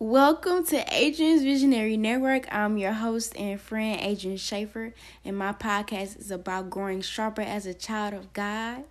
Welcome 0.00 0.64
to 0.66 0.84
Adrian's 0.92 1.42
Visionary 1.42 1.96
Network. 1.96 2.46
I'm 2.54 2.78
your 2.78 2.92
host 2.92 3.36
and 3.36 3.60
friend, 3.60 4.00
Adrian 4.00 4.36
Schaefer, 4.36 4.94
and 5.24 5.36
my 5.36 5.52
podcast 5.52 6.20
is 6.20 6.30
about 6.30 6.70
growing 6.70 7.00
sharper 7.00 7.42
as 7.42 7.66
a 7.66 7.74
child 7.74 8.14
of 8.14 8.32
God 8.32 8.84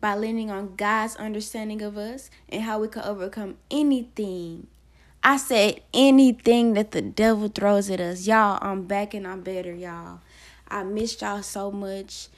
by 0.00 0.16
leaning 0.16 0.50
on 0.50 0.74
God's 0.74 1.16
understanding 1.16 1.82
of 1.82 1.98
us 1.98 2.30
and 2.48 2.62
how 2.62 2.80
we 2.80 2.88
can 2.88 3.02
overcome 3.02 3.58
anything. 3.70 4.68
I 5.22 5.36
said 5.36 5.82
anything 5.92 6.72
that 6.72 6.92
the 6.92 7.02
devil 7.02 7.48
throws 7.48 7.90
at 7.90 8.00
us. 8.00 8.26
Y'all, 8.26 8.58
I'm 8.62 8.84
back 8.86 9.12
and 9.12 9.26
I'm 9.26 9.42
better, 9.42 9.74
y'all. 9.74 10.20
I 10.66 10.82
missed 10.82 11.20
y'all 11.20 11.42
so 11.42 11.70
much. 11.70 12.28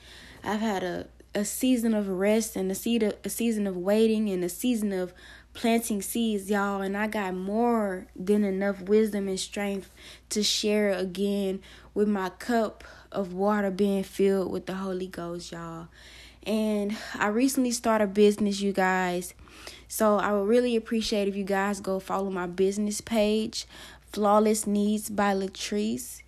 I've 0.43 0.59
had 0.59 0.83
a, 0.83 1.07
a 1.33 1.45
season 1.45 1.95
of 1.95 2.09
rest 2.09 2.57
and 2.57 2.73
a, 2.73 2.75
seed 2.75 3.05
a 3.05 3.31
season 3.31 3.69
of 3.69 3.77
waiting 3.77 4.29
and 4.31 4.43
a 4.43 4.49
season 4.49 4.93
of 4.93 5.15
planting 5.57 6.02
seeds, 6.02 6.50
y'all, 6.50 6.82
and 6.82 6.96
I 6.96 7.07
got 7.07 7.34
more 7.34 8.06
than 8.14 8.45
enough 8.45 8.83
wisdom 8.83 9.27
and 9.27 9.41
strength 9.41 9.91
to 10.28 10.42
share 10.42 10.92
again 10.92 11.60
with 11.95 12.09
my 12.09 12.28
cup 12.28 12.84
of 13.10 13.33
water 13.33 13.70
being 13.70 14.05
filled 14.05 14.52
with 14.52 14.66
the 14.66 14.74
Holy 14.74 15.06
Ghost, 15.06 15.52
y'all. 15.52 15.88
And 16.47 16.97
I 17.14 17.28
recently 17.28 17.73
started 17.73 18.05
a 18.05 18.06
business, 18.06 18.61
you 18.61 18.73
guys. 18.73 19.34
So 19.88 20.19
I 20.19 20.33
would 20.33 20.47
really 20.47 20.77
appreciate 20.77 21.27
if 21.27 21.34
you 21.34 21.45
guys 21.45 21.80
go 21.80 21.98
follow 21.98 22.30
my 22.30 22.47
business 22.47 23.00
page, 23.00 23.66
Flawless 24.12 24.66
Needs 24.66 25.09
by 25.09 25.34
Latrice. 25.34 26.23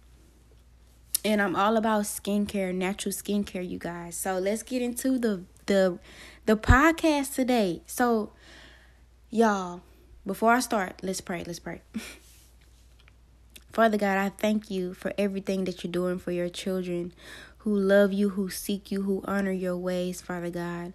And 1.24 1.42
I'm 1.42 1.54
all 1.54 1.76
about 1.76 2.04
skincare, 2.04 2.74
natural 2.74 3.12
skincare, 3.12 3.68
you 3.68 3.78
guys. 3.78 4.16
So 4.16 4.38
let's 4.38 4.62
get 4.62 4.80
into 4.80 5.18
the 5.18 5.44
the 5.66 5.98
the 6.46 6.56
podcast 6.56 7.34
today. 7.34 7.82
So 7.86 8.32
Y'all, 9.30 9.82
before 10.24 10.54
I 10.54 10.60
start, 10.60 11.00
let's 11.02 11.20
pray. 11.20 11.44
Let's 11.46 11.58
pray. 11.58 11.82
Father 13.72 13.98
God, 13.98 14.16
I 14.16 14.30
thank 14.30 14.70
you 14.70 14.94
for 14.94 15.12
everything 15.18 15.64
that 15.64 15.84
you're 15.84 15.92
doing 15.92 16.18
for 16.18 16.32
your 16.32 16.48
children 16.48 17.12
who 17.58 17.76
love 17.76 18.10
you, 18.10 18.30
who 18.30 18.48
seek 18.48 18.90
you, 18.90 19.02
who 19.02 19.22
honor 19.26 19.52
your 19.52 19.76
ways, 19.76 20.22
Father 20.22 20.48
God. 20.48 20.94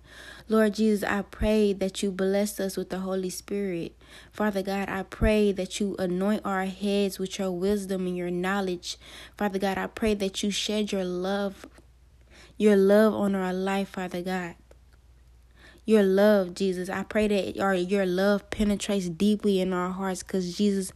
Lord 0.49 0.73
Jesus, 0.73 1.07
I 1.07 1.21
pray 1.21 1.73
that 1.73 2.01
you 2.01 2.09
bless 2.09 2.59
us 2.59 2.75
with 2.75 2.89
the 2.89 3.01
Holy 3.01 3.29
Spirit. 3.29 3.95
Father 4.31 4.63
God, 4.63 4.89
I 4.89 5.03
pray 5.03 5.51
that 5.51 5.79
you 5.79 5.95
anoint 5.99 6.41
our 6.43 6.65
heads 6.65 7.19
with 7.19 7.37
your 7.37 7.51
wisdom 7.51 8.07
and 8.07 8.17
your 8.17 8.31
knowledge. 8.31 8.97
Father 9.37 9.59
God, 9.59 9.77
I 9.77 9.85
pray 9.85 10.15
that 10.15 10.41
you 10.41 10.49
shed 10.49 10.91
your 10.91 11.05
love, 11.05 11.67
your 12.57 12.77
love 12.77 13.13
on 13.13 13.35
our 13.35 13.53
life, 13.53 13.89
Father 13.89 14.23
God 14.23 14.55
your 15.85 16.03
love, 16.03 16.53
Jesus. 16.53 16.89
I 16.89 17.03
pray 17.03 17.27
that 17.27 17.55
your, 17.55 17.73
your 17.73 18.05
love 18.05 18.49
penetrates 18.49 19.09
deeply 19.09 19.59
in 19.59 19.73
our 19.73 19.89
hearts 19.89 20.23
because, 20.23 20.57
Jesus, 20.57 20.93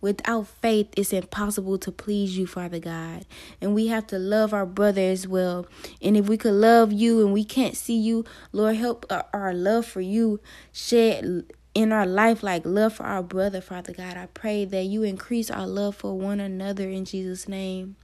without 0.00 0.46
faith, 0.46 0.88
it's 0.96 1.12
impossible 1.12 1.78
to 1.78 1.92
please 1.92 2.36
you, 2.36 2.46
Father 2.46 2.78
God. 2.78 3.24
And 3.60 3.74
we 3.74 3.86
have 3.86 4.06
to 4.08 4.18
love 4.18 4.52
our 4.52 4.66
brother 4.66 5.00
as 5.00 5.26
well. 5.26 5.66
And 6.02 6.16
if 6.16 6.28
we 6.28 6.36
could 6.36 6.54
love 6.54 6.92
you 6.92 7.24
and 7.24 7.32
we 7.32 7.44
can't 7.44 7.76
see 7.76 7.96
you, 7.98 8.24
Lord, 8.52 8.76
help 8.76 9.06
our, 9.10 9.26
our 9.32 9.54
love 9.54 9.86
for 9.86 10.00
you 10.00 10.40
shed 10.72 11.44
in 11.74 11.92
our 11.92 12.06
life 12.06 12.42
like 12.42 12.64
love 12.64 12.94
for 12.94 13.04
our 13.04 13.22
brother, 13.22 13.60
Father 13.60 13.92
God. 13.92 14.16
I 14.16 14.26
pray 14.26 14.64
that 14.64 14.84
you 14.84 15.02
increase 15.02 15.50
our 15.50 15.66
love 15.66 15.96
for 15.96 16.16
one 16.18 16.40
another 16.40 16.88
in 16.88 17.04
Jesus' 17.04 17.48
name. 17.48 17.96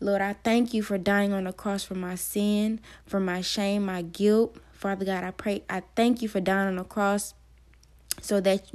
Lord, 0.00 0.22
I 0.22 0.32
thank 0.32 0.72
you 0.72 0.82
for 0.82 0.96
dying 0.96 1.32
on 1.32 1.44
the 1.44 1.52
cross 1.52 1.84
for 1.84 1.94
my 1.94 2.14
sin, 2.14 2.80
for 3.04 3.20
my 3.20 3.40
shame, 3.42 3.84
my 3.84 4.02
guilt, 4.02 4.56
Father 4.80 5.04
God, 5.04 5.24
I 5.24 5.30
pray, 5.30 5.62
I 5.68 5.82
thank 5.94 6.22
you 6.22 6.28
for 6.28 6.40
dying 6.40 6.68
on 6.68 6.76
the 6.76 6.84
cross 6.84 7.34
so 8.22 8.40
that 8.40 8.70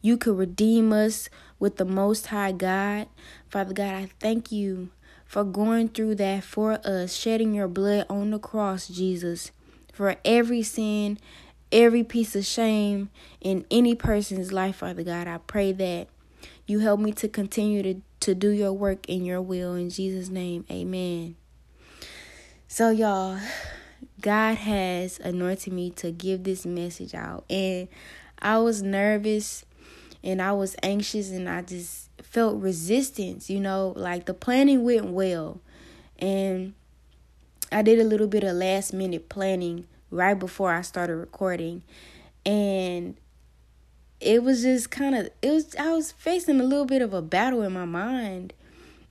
you 0.00 0.16
could 0.16 0.38
redeem 0.38 0.90
us 0.90 1.28
with 1.58 1.76
the 1.76 1.84
Most 1.84 2.28
High 2.28 2.52
God. 2.52 3.08
Father 3.50 3.74
God, 3.74 3.94
I 3.94 4.08
thank 4.20 4.50
you 4.50 4.88
for 5.26 5.44
going 5.44 5.90
through 5.90 6.14
that 6.14 6.44
for 6.44 6.80
us, 6.82 7.12
shedding 7.14 7.52
your 7.52 7.68
blood 7.68 8.06
on 8.08 8.30
the 8.30 8.38
cross, 8.38 8.88
Jesus, 8.88 9.50
for 9.92 10.16
every 10.24 10.62
sin, 10.62 11.18
every 11.70 12.04
piece 12.04 12.34
of 12.34 12.46
shame 12.46 13.10
in 13.42 13.66
any 13.70 13.94
person's 13.94 14.50
life, 14.50 14.76
Father 14.76 15.02
God. 15.02 15.28
I 15.28 15.36
pray 15.46 15.72
that 15.72 16.08
you 16.66 16.78
help 16.78 17.00
me 17.00 17.12
to 17.12 17.28
continue 17.28 17.82
to, 17.82 18.00
to 18.20 18.34
do 18.34 18.48
your 18.48 18.72
work 18.72 19.06
in 19.10 19.26
your 19.26 19.42
will. 19.42 19.74
In 19.74 19.90
Jesus' 19.90 20.30
name, 20.30 20.64
amen. 20.70 21.36
So, 22.66 22.88
y'all. 22.88 23.38
God 24.24 24.56
has 24.56 25.20
anointed 25.20 25.70
me 25.70 25.90
to 25.96 26.10
give 26.10 26.44
this 26.44 26.64
message 26.64 27.14
out. 27.14 27.44
And 27.50 27.88
I 28.38 28.56
was 28.56 28.80
nervous 28.80 29.66
and 30.22 30.40
I 30.40 30.52
was 30.52 30.74
anxious 30.82 31.30
and 31.30 31.46
I 31.46 31.60
just 31.60 32.08
felt 32.22 32.58
resistance, 32.62 33.50
you 33.50 33.60
know, 33.60 33.92
like 33.96 34.24
the 34.24 34.32
planning 34.32 34.82
went 34.82 35.08
well. 35.08 35.60
And 36.18 36.72
I 37.70 37.82
did 37.82 37.98
a 37.98 38.04
little 38.04 38.26
bit 38.26 38.44
of 38.44 38.56
last 38.56 38.94
minute 38.94 39.28
planning 39.28 39.86
right 40.10 40.38
before 40.38 40.72
I 40.72 40.80
started 40.80 41.16
recording. 41.16 41.82
And 42.46 43.18
it 44.20 44.42
was 44.42 44.62
just 44.62 44.90
kind 44.90 45.14
of 45.14 45.28
it 45.42 45.50
was 45.50 45.76
I 45.76 45.92
was 45.92 46.12
facing 46.12 46.62
a 46.62 46.64
little 46.64 46.86
bit 46.86 47.02
of 47.02 47.12
a 47.12 47.20
battle 47.20 47.60
in 47.60 47.74
my 47.74 47.84
mind 47.84 48.54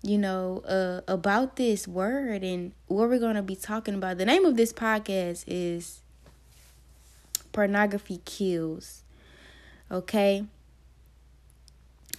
you 0.04 0.18
know, 0.18 0.62
uh, 0.68 1.02
about 1.08 1.56
this 1.56 1.88
word 1.88 2.44
and 2.44 2.74
what 2.88 3.10
we're 3.10 3.20
going 3.20 3.36
to 3.36 3.42
be 3.42 3.56
talking 3.56 3.96
about. 3.96 4.18
The 4.18 4.26
name 4.26 4.44
of 4.46 4.58
this 4.58 4.74
podcast 4.74 5.46
is 5.48 6.02
Pornography 7.54 8.20
Kills. 8.26 9.02
Okay? 9.90 10.46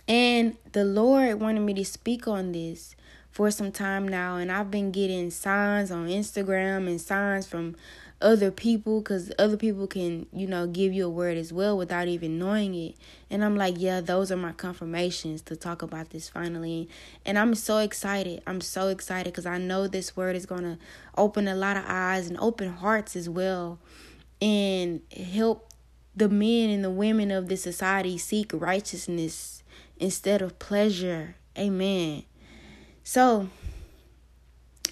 And 0.08 0.56
the 0.72 0.84
Lord 0.84 1.40
wanted 1.40 1.60
me 1.60 1.74
to 1.74 1.84
speak 1.84 2.26
on 2.26 2.52
this 2.52 2.96
for 3.30 3.50
some 3.50 3.72
time 3.72 4.06
now, 4.06 4.36
and 4.36 4.50
I've 4.50 4.70
been 4.70 4.92
getting 4.92 5.30
signs 5.30 5.90
on 5.90 6.06
Instagram 6.06 6.86
and 6.86 7.00
signs 7.00 7.46
from 7.46 7.74
other 8.20 8.50
people 8.50 9.00
because 9.00 9.30
other 9.38 9.56
people 9.56 9.86
can, 9.86 10.26
you 10.32 10.46
know, 10.46 10.66
give 10.66 10.92
you 10.92 11.06
a 11.06 11.10
word 11.10 11.36
as 11.36 11.52
well 11.52 11.76
without 11.76 12.08
even 12.08 12.38
knowing 12.38 12.74
it. 12.74 12.94
And 13.28 13.44
I'm 13.44 13.56
like, 13.56 13.74
yeah, 13.78 14.00
those 14.00 14.32
are 14.32 14.36
my 14.36 14.52
confirmations 14.52 15.42
to 15.42 15.56
talk 15.56 15.82
about 15.82 16.10
this 16.10 16.28
finally. 16.28 16.88
And 17.26 17.38
I'm 17.38 17.54
so 17.54 17.78
excited. 17.78 18.42
I'm 18.46 18.60
so 18.60 18.88
excited 18.88 19.32
because 19.32 19.46
I 19.46 19.58
know 19.58 19.86
this 19.86 20.16
word 20.16 20.36
is 20.36 20.46
going 20.46 20.62
to 20.62 20.78
open 21.16 21.48
a 21.48 21.54
lot 21.54 21.76
of 21.76 21.84
eyes 21.86 22.28
and 22.28 22.38
open 22.38 22.72
hearts 22.72 23.14
as 23.14 23.28
well 23.28 23.78
and 24.40 25.00
help 25.14 25.70
the 26.16 26.28
men 26.28 26.70
and 26.70 26.84
the 26.84 26.90
women 26.90 27.30
of 27.30 27.48
this 27.48 27.62
society 27.62 28.16
seek 28.16 28.50
righteousness 28.54 29.62
instead 29.98 30.42
of 30.42 30.58
pleasure. 30.58 31.36
Amen. 31.58 32.24
So, 33.02 33.48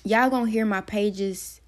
y'all 0.04 0.31
gonna 0.31 0.50
hear 0.50 0.66
my 0.66 0.81
pages 0.81 1.62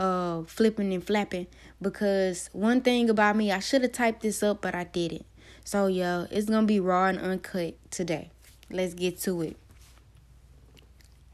uh 0.00 0.42
flipping 0.44 0.94
and 0.94 1.06
flapping 1.06 1.46
because 1.80 2.48
one 2.52 2.80
thing 2.80 3.10
about 3.10 3.36
me, 3.36 3.52
I 3.52 3.58
should 3.58 3.82
have 3.82 3.92
typed 3.92 4.22
this 4.22 4.42
up, 4.42 4.62
but 4.62 4.74
I 4.74 4.84
didn't. 4.84 5.26
So 5.62 5.86
yo, 5.86 6.26
it's 6.30 6.48
gonna 6.48 6.66
be 6.66 6.80
raw 6.80 7.06
and 7.06 7.18
uncut 7.18 7.74
today. 7.90 8.30
Let's 8.70 8.94
get 8.94 9.20
to 9.20 9.42
it. 9.42 9.56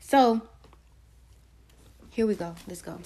So 0.00 0.42
here 2.10 2.26
we 2.26 2.34
go. 2.34 2.54
Let's 2.66 2.82
go. 2.82 2.98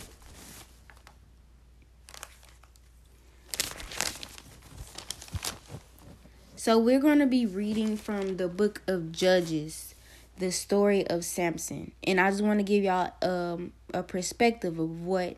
So 6.56 6.78
we're 6.78 7.00
to 7.00 7.27
be 7.27 7.47
reading 7.47 7.97
from 7.97 8.37
the 8.37 8.47
book 8.47 8.82
of 8.87 9.12
Judges, 9.12 9.94
the 10.38 10.53
story 10.53 11.06
of 11.06 11.25
Samson. 11.25 11.92
And 12.04 12.21
I 12.21 12.31
just 12.31 12.42
want 12.42 12.60
to 12.60 12.62
give 12.62 12.84
y'all 12.84 13.12
um 13.22 13.72
a 13.92 14.03
perspective 14.03 14.78
of 14.78 15.03
what 15.03 15.37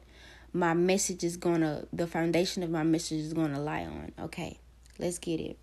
my 0.53 0.75
message 0.75 1.25
is 1.25 1.37
gonna 1.37 1.87
the 1.93 2.07
foundation 2.07 2.63
of 2.63 2.71
my 2.71 2.83
message 2.83 3.21
is 3.21 3.33
gonna 3.33 3.61
lie 3.61 3.85
on. 3.85 4.13
Okay, 4.19 4.59
let's 4.99 5.19
get 5.19 5.41
it. 5.41 5.59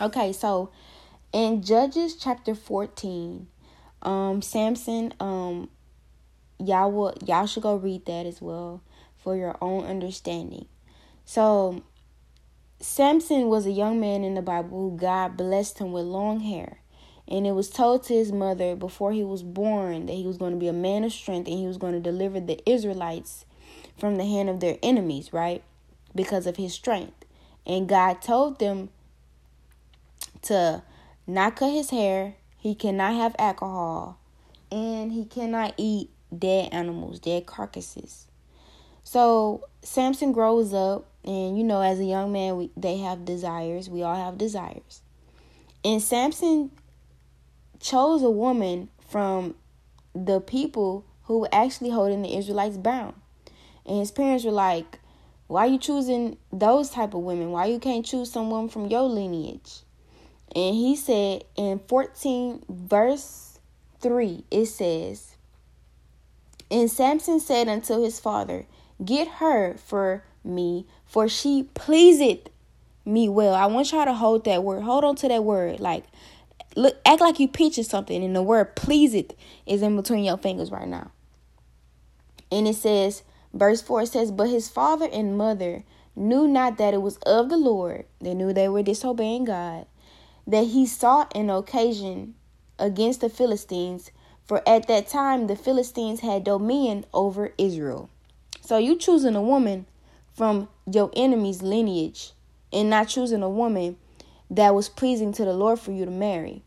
Okay, 0.00 0.32
so 0.32 0.70
in 1.32 1.62
Judges 1.62 2.16
chapter 2.16 2.54
14, 2.54 3.46
um 4.02 4.42
Samson, 4.42 5.14
um 5.20 5.70
y'all 6.58 6.92
will 6.92 7.14
y'all 7.24 7.46
should 7.46 7.62
go 7.62 7.76
read 7.76 8.04
that 8.06 8.26
as 8.26 8.42
well 8.42 8.82
for 9.16 9.36
your 9.36 9.56
own 9.60 9.84
understanding. 9.84 10.66
So 11.24 11.82
Samson 12.80 13.48
was 13.48 13.66
a 13.66 13.72
young 13.72 13.98
man 13.98 14.22
in 14.22 14.34
the 14.34 14.42
Bible 14.42 14.90
who 14.90 14.96
God 14.96 15.36
blessed 15.36 15.78
him 15.78 15.92
with 15.92 16.04
long 16.04 16.40
hair. 16.40 16.80
And 17.28 17.46
it 17.46 17.52
was 17.52 17.68
told 17.68 18.04
to 18.04 18.14
his 18.14 18.32
mother 18.32 18.74
before 18.74 19.12
he 19.12 19.22
was 19.22 19.42
born 19.42 20.06
that 20.06 20.14
he 20.14 20.26
was 20.26 20.38
going 20.38 20.52
to 20.52 20.58
be 20.58 20.68
a 20.68 20.72
man 20.72 21.04
of 21.04 21.12
strength 21.12 21.46
and 21.46 21.58
he 21.58 21.66
was 21.66 21.76
going 21.76 21.92
to 21.92 22.00
deliver 22.00 22.40
the 22.40 22.58
Israelites 22.68 23.44
from 23.98 24.16
the 24.16 24.24
hand 24.24 24.48
of 24.48 24.60
their 24.60 24.78
enemies, 24.82 25.32
right? 25.32 25.62
Because 26.14 26.46
of 26.46 26.56
his 26.56 26.72
strength. 26.72 27.26
And 27.66 27.88
God 27.88 28.22
told 28.22 28.58
them 28.58 28.88
to 30.42 30.82
not 31.26 31.56
cut 31.56 31.70
his 31.70 31.90
hair, 31.90 32.34
he 32.56 32.74
cannot 32.74 33.14
have 33.14 33.36
alcohol, 33.38 34.18
and 34.72 35.12
he 35.12 35.26
cannot 35.26 35.74
eat 35.76 36.10
dead 36.36 36.70
animals, 36.72 37.20
dead 37.20 37.44
carcasses. 37.44 38.26
So 39.04 39.64
Samson 39.82 40.32
grows 40.32 40.72
up, 40.72 41.06
and 41.24 41.58
you 41.58 41.64
know, 41.64 41.82
as 41.82 42.00
a 42.00 42.04
young 42.04 42.32
man, 42.32 42.56
we, 42.56 42.70
they 42.76 42.98
have 42.98 43.24
desires. 43.24 43.90
We 43.90 44.02
all 44.02 44.16
have 44.16 44.38
desires. 44.38 45.02
And 45.84 46.02
Samson 46.02 46.70
chose 47.88 48.22
a 48.22 48.30
woman 48.30 48.88
from 49.08 49.54
the 50.14 50.40
people 50.40 51.04
who 51.24 51.38
were 51.40 51.48
actually 51.52 51.90
holding 51.90 52.22
the 52.22 52.36
Israelites 52.36 52.76
bound. 52.76 53.14
And 53.86 53.98
his 53.98 54.10
parents 54.10 54.44
were 54.44 54.50
like, 54.50 54.98
Why 55.46 55.66
are 55.66 55.70
you 55.70 55.78
choosing 55.78 56.36
those 56.52 56.90
type 56.90 57.14
of 57.14 57.20
women? 57.20 57.50
Why 57.50 57.66
you 57.66 57.78
can't 57.78 58.04
choose 58.04 58.30
someone 58.30 58.68
from 58.68 58.86
your 58.86 59.02
lineage? 59.02 59.80
And 60.54 60.74
he 60.74 60.96
said 60.96 61.44
in 61.56 61.80
14 61.88 62.64
verse 62.68 63.58
3, 64.00 64.44
it 64.50 64.66
says, 64.66 65.36
And 66.70 66.90
Samson 66.90 67.40
said 67.40 67.68
unto 67.68 68.02
his 68.02 68.20
father, 68.20 68.66
Get 69.04 69.28
her 69.28 69.76
for 69.76 70.24
me, 70.44 70.86
for 71.06 71.28
she 71.28 71.68
pleaseth 71.74 72.48
me 73.04 73.28
well. 73.28 73.54
I 73.54 73.66
want 73.66 73.92
y'all 73.92 74.04
to 74.04 74.14
hold 74.14 74.44
that 74.44 74.62
word. 74.62 74.82
Hold 74.82 75.04
on 75.04 75.16
to 75.16 75.28
that 75.28 75.44
word. 75.44 75.80
Like 75.80 76.04
look 76.76 76.96
act 77.04 77.20
like 77.20 77.40
you 77.40 77.48
picture 77.48 77.82
something 77.82 78.22
and 78.22 78.36
the 78.36 78.42
word 78.42 78.76
pleaseth 78.76 79.32
is 79.66 79.82
in 79.82 79.96
between 79.96 80.24
your 80.24 80.38
fingers 80.38 80.70
right 80.70 80.88
now. 80.88 81.10
And 82.50 82.66
it 82.66 82.76
says, 82.76 83.22
verse 83.52 83.82
4 83.82 84.06
says, 84.06 84.30
But 84.30 84.48
his 84.48 84.68
father 84.68 85.08
and 85.12 85.36
mother 85.36 85.84
knew 86.16 86.48
not 86.48 86.78
that 86.78 86.94
it 86.94 87.02
was 87.02 87.16
of 87.18 87.48
the 87.48 87.56
Lord. 87.56 88.04
They 88.20 88.34
knew 88.34 88.52
they 88.52 88.68
were 88.68 88.82
disobeying 88.82 89.44
God 89.44 89.86
that 90.48 90.68
he 90.68 90.86
sought 90.86 91.36
an 91.36 91.50
occasion 91.50 92.34
against 92.78 93.20
the 93.20 93.28
Philistines, 93.28 94.10
for 94.46 94.66
at 94.66 94.88
that 94.88 95.06
time 95.06 95.46
the 95.46 95.54
Philistines 95.54 96.20
had 96.20 96.42
dominion 96.42 97.04
over 97.12 97.52
Israel. 97.58 98.08
So 98.62 98.78
you 98.78 98.96
choosing 98.96 99.36
a 99.36 99.42
woman 99.42 99.84
from 100.34 100.68
your 100.90 101.10
enemy's 101.14 101.60
lineage 101.60 102.32
and 102.72 102.88
not 102.88 103.08
choosing 103.08 103.42
a 103.42 103.48
woman 103.48 103.98
that 104.50 104.74
was 104.74 104.88
pleasing 104.88 105.32
to 105.34 105.44
the 105.44 105.52
Lord 105.52 105.78
for 105.78 105.92
you 105.92 106.04
to 106.04 106.10
marry. 106.10 106.62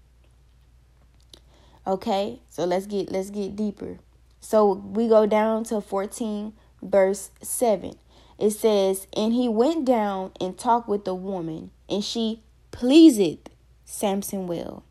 Okay? 1.85 2.39
So 2.49 2.65
let's 2.65 2.85
get 2.85 3.11
let's 3.11 3.29
get 3.29 3.55
deeper. 3.55 3.97
So 4.39 4.73
we 4.73 5.07
go 5.07 5.25
down 5.25 5.63
to 5.65 5.81
14 5.81 6.53
verse 6.81 7.31
7. 7.41 7.95
It 8.39 8.51
says, 8.51 9.07
"And 9.15 9.33
he 9.33 9.47
went 9.47 9.85
down 9.85 10.31
and 10.39 10.57
talked 10.57 10.87
with 10.87 11.05
the 11.05 11.13
woman, 11.13 11.69
and 11.87 12.03
she 12.03 12.41
pleased 12.71 13.49
Samson 13.85 14.47
well. 14.47 14.83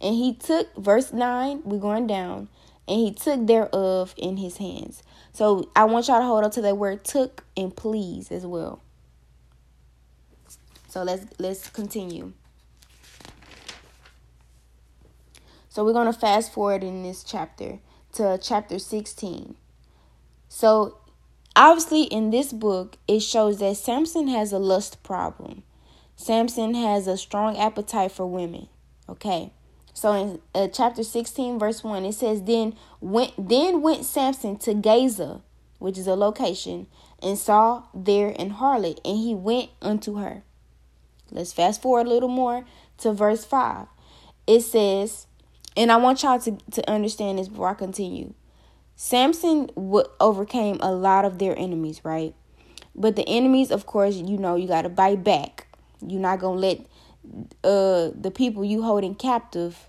And 0.00 0.14
he 0.14 0.34
took, 0.34 0.74
verse 0.76 1.12
9, 1.12 1.62
we're 1.64 1.78
going 1.78 2.06
down, 2.06 2.48
and 2.88 2.98
he 2.98 3.12
took 3.12 3.46
thereof 3.46 4.14
in 4.16 4.38
his 4.38 4.56
hands. 4.56 5.02
So 5.32 5.70
I 5.76 5.84
want 5.84 6.08
y'all 6.08 6.20
to 6.20 6.26
hold 6.26 6.44
on 6.44 6.50
to 6.52 6.62
that 6.62 6.76
word 6.76 7.04
took 7.04 7.44
and 7.56 7.74
please 7.74 8.30
as 8.32 8.46
well. 8.46 8.82
So 10.94 11.02
let's 11.02 11.26
let's 11.40 11.68
continue. 11.70 12.34
So 15.68 15.84
we're 15.84 15.92
going 15.92 16.06
to 16.06 16.16
fast 16.16 16.52
forward 16.52 16.84
in 16.84 17.02
this 17.02 17.24
chapter 17.24 17.80
to 18.12 18.38
chapter 18.40 18.78
16. 18.78 19.56
So 20.48 20.98
obviously 21.56 22.04
in 22.04 22.30
this 22.30 22.52
book 22.52 22.96
it 23.08 23.24
shows 23.24 23.58
that 23.58 23.76
Samson 23.76 24.28
has 24.28 24.52
a 24.52 24.60
lust 24.60 25.02
problem. 25.02 25.64
Samson 26.14 26.74
has 26.74 27.08
a 27.08 27.16
strong 27.16 27.56
appetite 27.56 28.12
for 28.12 28.26
women. 28.26 28.68
Okay. 29.08 29.52
So 29.94 30.12
in 30.12 30.40
uh, 30.54 30.68
chapter 30.68 31.02
16 31.02 31.58
verse 31.58 31.82
1 31.82 32.04
it 32.04 32.12
says 32.12 32.44
then 32.44 32.76
went 33.00 33.32
then 33.36 33.82
went 33.82 34.04
Samson 34.04 34.58
to 34.58 34.74
Gaza, 34.74 35.42
which 35.80 35.98
is 35.98 36.06
a 36.06 36.14
location, 36.14 36.86
and 37.20 37.36
saw 37.36 37.82
there 37.92 38.32
an 38.38 38.52
harlot, 38.52 39.00
and 39.04 39.18
he 39.18 39.34
went 39.34 39.70
unto 39.82 40.18
her. 40.18 40.44
Let's 41.30 41.52
fast 41.52 41.82
forward 41.82 42.06
a 42.06 42.10
little 42.10 42.28
more 42.28 42.64
to 42.98 43.12
verse 43.12 43.44
5. 43.44 43.86
It 44.46 44.60
says, 44.60 45.26
and 45.76 45.90
I 45.90 45.96
want 45.96 46.22
y'all 46.22 46.38
to, 46.40 46.56
to 46.72 46.90
understand 46.90 47.38
this 47.38 47.48
before 47.48 47.68
I 47.68 47.74
continue. 47.74 48.34
Samson 48.96 49.66
w- 49.74 50.06
overcame 50.20 50.78
a 50.80 50.92
lot 50.92 51.24
of 51.24 51.38
their 51.38 51.58
enemies, 51.58 52.00
right? 52.04 52.34
But 52.94 53.16
the 53.16 53.28
enemies, 53.28 53.70
of 53.70 53.86
course, 53.86 54.16
you 54.16 54.38
know, 54.38 54.54
you 54.54 54.68
got 54.68 54.82
to 54.82 54.88
bite 54.88 55.24
back. 55.24 55.66
You're 56.06 56.20
not 56.20 56.38
gonna 56.38 56.60
let 56.60 56.80
uh 57.64 58.10
the 58.14 58.30
people 58.34 58.62
you 58.64 58.82
holding 58.82 59.14
captive 59.14 59.88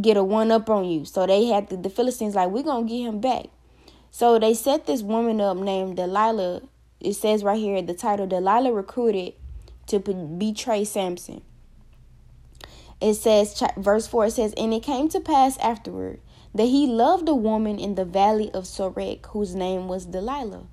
get 0.00 0.16
a 0.16 0.22
one 0.22 0.50
up 0.50 0.70
on 0.70 0.84
you. 0.84 1.04
So 1.04 1.26
they 1.26 1.46
had 1.46 1.68
the, 1.68 1.76
the 1.76 1.90
Philistines 1.90 2.34
like 2.34 2.50
we're 2.50 2.62
gonna 2.62 2.86
get 2.86 3.00
him 3.00 3.20
back. 3.20 3.46
So 4.10 4.38
they 4.38 4.54
set 4.54 4.86
this 4.86 5.02
woman 5.02 5.40
up 5.40 5.56
named 5.56 5.96
Delilah. 5.96 6.62
It 7.00 7.14
says 7.14 7.42
right 7.42 7.58
here 7.58 7.82
the 7.82 7.94
title 7.94 8.26
Delilah 8.26 8.72
recruited 8.72 9.34
to 9.90 9.98
betray 9.98 10.84
Samson. 10.84 11.42
It 13.00 13.14
says 13.14 13.62
verse 13.76 14.06
4 14.06 14.26
it 14.26 14.30
says 14.32 14.54
and 14.56 14.74
it 14.74 14.82
came 14.82 15.08
to 15.08 15.20
pass 15.20 15.56
afterward 15.58 16.20
that 16.54 16.66
he 16.66 16.86
loved 16.86 17.28
a 17.28 17.34
woman 17.34 17.78
in 17.78 17.94
the 17.94 18.04
valley 18.04 18.50
of 18.52 18.64
Sorek 18.64 19.26
whose 19.26 19.54
name 19.54 19.88
was 19.88 20.06
Delilah. 20.06 20.66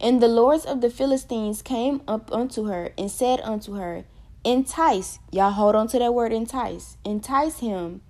And 0.00 0.22
the 0.22 0.28
lords 0.28 0.64
of 0.64 0.80
the 0.80 0.90
Philistines 0.90 1.62
came 1.62 2.02
up 2.08 2.32
unto 2.32 2.64
her 2.64 2.92
and 2.96 3.10
said 3.10 3.40
unto 3.42 3.74
her, 3.74 4.04
Entice, 4.44 5.18
y'all 5.30 5.50
hold 5.50 5.74
on 5.74 5.88
to 5.88 5.98
that 5.98 6.14
word 6.14 6.32
entice, 6.32 6.96
entice 7.04 7.58
him, 7.58 8.00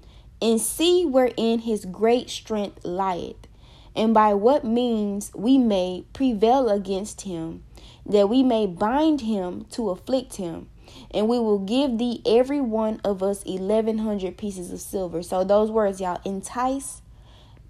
and 0.40 0.60
see 0.60 1.04
wherein 1.04 1.60
his 1.60 1.84
great 1.84 2.30
strength 2.30 2.84
lieth, 2.84 3.48
and 3.96 4.14
by 4.14 4.32
what 4.34 4.64
means 4.64 5.32
we 5.34 5.58
may 5.58 6.04
prevail 6.12 6.68
against 6.68 7.22
him, 7.22 7.64
that 8.10 8.28
we 8.28 8.42
may 8.42 8.66
bind 8.66 9.20
him 9.20 9.66
to 9.70 9.90
afflict 9.90 10.36
him. 10.36 10.68
And 11.12 11.28
we 11.28 11.38
will 11.38 11.60
give 11.60 11.98
thee 11.98 12.20
every 12.26 12.60
one 12.60 13.00
of 13.04 13.22
us 13.22 13.42
eleven 13.44 13.98
hundred 13.98 14.36
pieces 14.36 14.72
of 14.72 14.80
silver. 14.80 15.22
So 15.22 15.44
those 15.44 15.70
words, 15.70 16.00
y'all, 16.00 16.20
entice, 16.24 17.00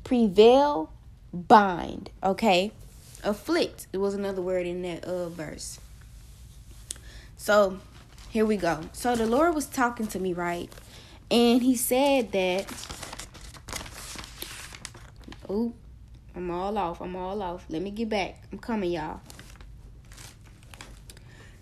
prevail, 0.04 0.90
bind. 1.32 2.10
Okay? 2.22 2.72
Afflict. 3.22 3.86
It 3.92 3.98
was 3.98 4.14
another 4.14 4.40
word 4.40 4.66
in 4.66 4.82
that 4.82 5.04
uh 5.04 5.28
verse. 5.28 5.78
So 7.36 7.78
here 8.30 8.46
we 8.46 8.56
go. 8.56 8.80
So 8.92 9.14
the 9.14 9.26
lord 9.26 9.54
was 9.54 9.66
talking 9.66 10.06
to 10.08 10.18
me 10.18 10.32
right? 10.32 10.70
And 11.30 11.62
he 11.62 11.76
said 11.76 12.32
that 12.32 12.66
oh 15.48 15.74
i'm 16.34 16.50
all 16.50 16.78
off 16.78 17.02
i'm 17.02 17.16
all 17.16 17.42
off. 17.42 17.66
Let 17.68 17.82
me 17.82 17.90
get 17.90 18.08
back. 18.08 18.42
I'm 18.50 18.58
coming 18.58 18.92
y'all 18.92 19.20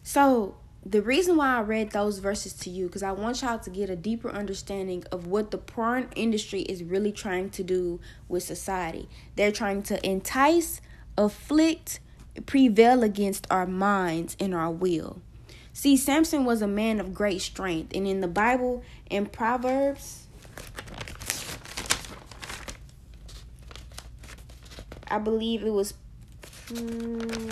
so 0.08 0.55
the 0.87 1.02
reason 1.02 1.37
why 1.37 1.58
I 1.58 1.60
read 1.60 1.90
those 1.90 2.19
verses 2.19 2.55
to 2.55 2.70
you 2.70 2.87
because 2.87 3.02
I 3.02 3.12
want 3.12 3.43
y'all 3.43 3.58
to 3.58 3.69
get 3.69 3.91
a 3.91 3.94
deeper 3.94 4.31
understanding 4.31 5.05
of 5.12 5.27
what 5.27 5.50
the 5.50 5.58
porn 5.58 6.08
industry 6.17 6.62
is 6.62 6.82
really 6.82 7.12
trying 7.12 7.50
to 7.50 7.62
do 7.62 8.00
with 8.27 8.43
society. 8.43 9.06
They're 9.36 9.53
trying 9.53 9.82
to 9.82 10.03
entice 10.08 10.81
afflict, 11.19 12.00
prevail 12.46 13.03
against 13.03 13.46
our 13.50 13.67
minds 13.67 14.34
and 14.41 14.55
our 14.55 14.70
will. 14.70 15.20
See, 15.74 15.94
Samson 15.94 16.46
was 16.46 16.62
a 16.62 16.67
man 16.67 17.00
of 17.00 17.12
great 17.12 17.43
strength, 17.43 17.94
and 17.94 18.06
in 18.06 18.22
the 18.22 18.29
Bible, 18.29 18.82
in 19.10 19.27
Proverbs, 19.27 20.27
I 25.10 25.19
believe 25.19 25.62
it 25.65 25.72
was. 25.72 25.93
Hmm, 26.69 27.50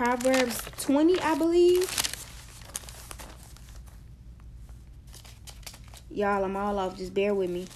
Proverbs 0.00 0.62
20, 0.80 1.20
I 1.20 1.34
believe. 1.34 1.86
Y'all, 6.10 6.42
I'm 6.42 6.56
all 6.56 6.78
off. 6.78 6.96
Just 6.96 7.12
bear 7.12 7.34
with 7.34 7.50
me. 7.50 7.66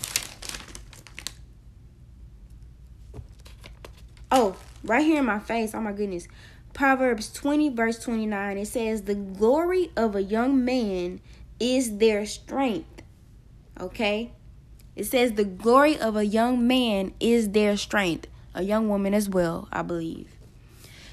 Oh, 4.33 4.57
right 4.85 5.05
here 5.05 5.19
in 5.19 5.27
my 5.27 5.39
face. 5.39 5.75
Oh 5.75 5.83
my 5.83 5.93
goodness. 5.93 6.27
Proverbs 6.73 7.31
20, 7.31 7.69
verse 7.69 7.99
29. 7.99 8.57
It 8.57 8.69
says, 8.69 9.03
The 9.03 9.17
glory 9.17 9.93
of 9.95 10.17
a 10.17 10.23
young 10.23 10.65
man 10.65 11.21
is 11.61 11.99
their 11.99 12.25
strength. 12.25 13.03
Okay? 13.79 14.33
It 14.97 15.05
says, 15.05 15.33
The 15.33 15.45
glory 15.45 15.99
of 15.99 16.17
a 16.17 16.25
young 16.25 16.67
man 16.67 17.13
is 17.21 17.51
their 17.51 17.77
strength. 17.77 18.29
A 18.55 18.63
young 18.63 18.89
woman 18.89 19.13
as 19.13 19.29
well, 19.29 19.69
I 19.71 19.83
believe. 19.83 20.31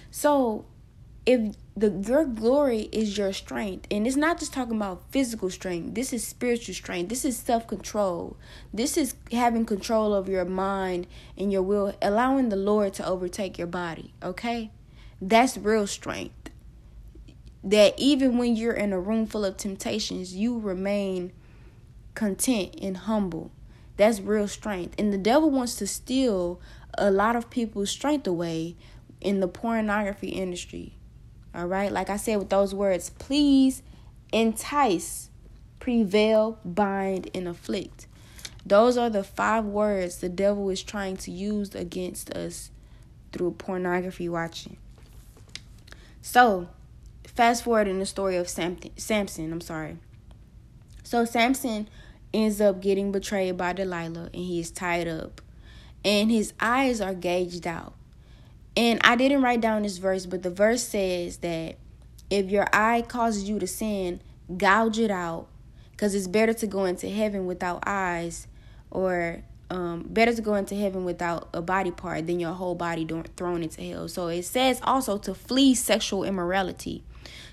So, 0.10 0.64
if 1.26 1.56
the 1.78 1.90
your 2.08 2.26
glory 2.26 2.90
is 2.92 3.18
your 3.18 3.32
strength 3.32 3.88
and 3.92 4.06
it's 4.08 4.16
not 4.16 4.40
just 4.40 4.54
talking 4.54 4.76
about 4.76 5.04
physical 5.12 5.50
strength 5.50 5.94
this 5.94 6.12
is 6.12 6.26
spiritual 6.26 6.74
strength 6.74 7.10
this 7.10 7.24
is 7.24 7.38
self-control 7.38 8.36
this 8.74 8.98
is 8.98 9.14
having 9.32 9.66
control 9.66 10.14
of 10.14 10.28
your 10.28 10.46
mind 10.46 11.06
and 11.38 11.52
your 11.52 11.62
will 11.62 11.96
allowing 12.02 12.50
the 12.50 12.56
lord 12.56 12.94
to 12.94 13.06
overtake 13.06 13.58
your 13.58 13.68
body 13.68 14.14
okay? 14.24 14.72
That's 15.22 15.56
real 15.56 15.86
strength. 15.86 16.50
That 17.64 17.94
even 18.00 18.40
when 18.40 18.56
you're 18.56 18.74
in 18.74 18.92
a 18.92 19.00
room 19.00 19.28
full 19.28 19.46
of 19.46 19.58
temptations 19.58 20.34
you 20.36 20.58
remain 20.58 21.32
content 22.16 22.76
and 22.82 22.98
humble. 22.98 23.52
That's 23.98 24.20
real 24.20 24.48
strength. 24.48 24.96
And 24.98 25.14
the 25.14 25.20
devil 25.20 25.52
wants 25.52 25.76
to 25.76 25.86
steal 25.86 26.60
a 26.98 27.12
lot 27.12 27.36
of 27.36 27.52
people's 27.52 27.92
strength 27.92 28.26
away 28.26 28.76
in 29.22 29.42
the 29.42 29.48
pornography 29.48 30.30
industry. 30.30 30.96
All 31.54 31.68
right, 31.68 31.92
like 31.92 32.10
I 32.10 32.18
said 32.18 32.38
with 32.38 32.50
those 32.50 32.74
words, 32.74 33.10
please 33.10 33.84
entice, 34.32 35.30
prevail, 35.80 36.60
bind, 36.64 37.30
and 37.36 37.48
afflict. 37.48 38.08
Those 38.66 38.98
are 38.98 39.10
the 39.10 39.24
five 39.24 39.66
words 39.66 40.18
the 40.18 40.30
devil 40.30 40.70
is 40.70 40.84
trying 40.84 41.18
to 41.18 41.32
use 41.32 41.76
against 41.76 42.32
us 42.32 42.72
through 43.32 43.52
pornography 43.52 44.30
watching. 44.30 44.78
So, 46.22 46.70
fast 47.26 47.64
forward 47.64 47.88
in 47.88 48.00
the 48.00 48.06
story 48.06 48.38
of 48.38 48.48
Samson, 48.48 49.52
I'm 49.52 49.62
sorry. 49.62 49.98
So, 51.04 51.26
Samson 51.26 51.90
ends 52.34 52.62
up 52.62 52.82
getting 52.82 53.12
betrayed 53.12 53.58
by 53.58 53.74
Delilah 53.74 54.30
and 54.34 54.44
he 54.44 54.60
is 54.60 54.72
tied 54.72 55.08
up. 55.08 55.42
And 56.04 56.32
his 56.32 56.54
eyes 56.60 57.02
are 57.02 57.14
gauged 57.14 57.68
out. 57.68 57.94
And 58.76 59.00
I 59.04 59.16
didn't 59.16 59.42
write 59.42 59.62
down 59.62 59.84
this 59.84 59.98
verse, 59.98 60.26
but 60.26 60.44
the 60.44 60.50
verse 60.50 60.84
says 60.84 61.38
that 61.38 61.78
if 62.30 62.50
your 62.50 62.68
eye 62.72 63.02
causes 63.02 63.50
you 63.50 63.60
to 63.60 63.68
sin, 63.68 64.22
gouge 64.58 65.00
it 65.00 65.12
out. 65.12 65.48
Because 65.92 66.16
it's 66.16 66.28
better 66.28 66.54
to 66.54 66.68
go 66.68 66.86
into 66.86 67.10
heaven 67.10 67.46
without 67.46 67.84
eyes, 67.86 68.48
or 68.90 69.44
um, 69.70 70.06
better 70.10 70.34
to 70.34 70.42
go 70.42 70.56
into 70.56 70.76
heaven 70.76 71.06
without 71.06 71.50
a 71.54 71.62
body 71.62 71.92
part 71.92 72.28
than 72.28 72.40
your 72.40 72.54
whole 72.54 72.76
body 72.76 73.08
thrown 73.38 73.64
into 73.64 73.82
hell. 73.82 74.08
So 74.08 74.28
it 74.28 74.44
says 74.44 74.80
also 74.84 75.18
to 75.20 75.34
flee 75.36 75.76
sexual 75.76 76.24
immorality. 76.24 77.04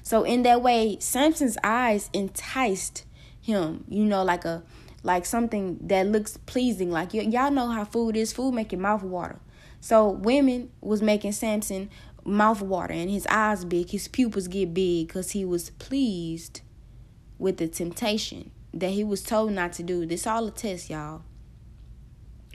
So 0.03 0.25
in 0.25 0.43
that 0.45 0.63
way, 0.63 0.97
Samson's 1.01 1.59
eyes 1.63 2.09
enticed 2.13 3.05
him, 3.41 3.85
you 3.89 4.05
know, 4.05 4.25
like 4.25 4.45
a 4.45 4.63
like 5.03 5.27
something 5.27 5.79
that 5.83 6.07
looks 6.07 6.37
pleasing. 6.39 6.91
Like 6.91 7.13
y- 7.13 7.21
y'all 7.21 7.51
know 7.51 7.69
how 7.69 7.85
food 7.85 8.17
is. 8.17 8.33
Food 8.33 8.53
make 8.53 8.73
your 8.73 8.81
mouth 8.81 9.03
water. 9.03 9.39
So 9.81 10.11
women 10.11 10.71
was 10.81 11.03
making 11.03 11.33
Samson 11.33 11.91
mouth 12.25 12.61
water 12.61 12.93
and 12.93 13.11
his 13.11 13.27
eyes 13.29 13.65
big, 13.65 13.91
his 13.91 14.09
pupils 14.09 14.49
get 14.49 14.75
big 14.75 15.09
because 15.09 15.31
he 15.31 15.45
was 15.45 15.71
pleased 15.71 16.61
with 17.39 17.57
the 17.57 17.69
temptation 17.69 18.51
that 18.75 18.91
he 18.91 19.05
was 19.05 19.23
told 19.23 19.53
not 19.53 19.73
to 19.75 19.83
do. 19.83 20.05
This 20.05 20.27
all 20.27 20.47
a 20.47 20.51
test, 20.51 20.91
y'all. 20.91 21.23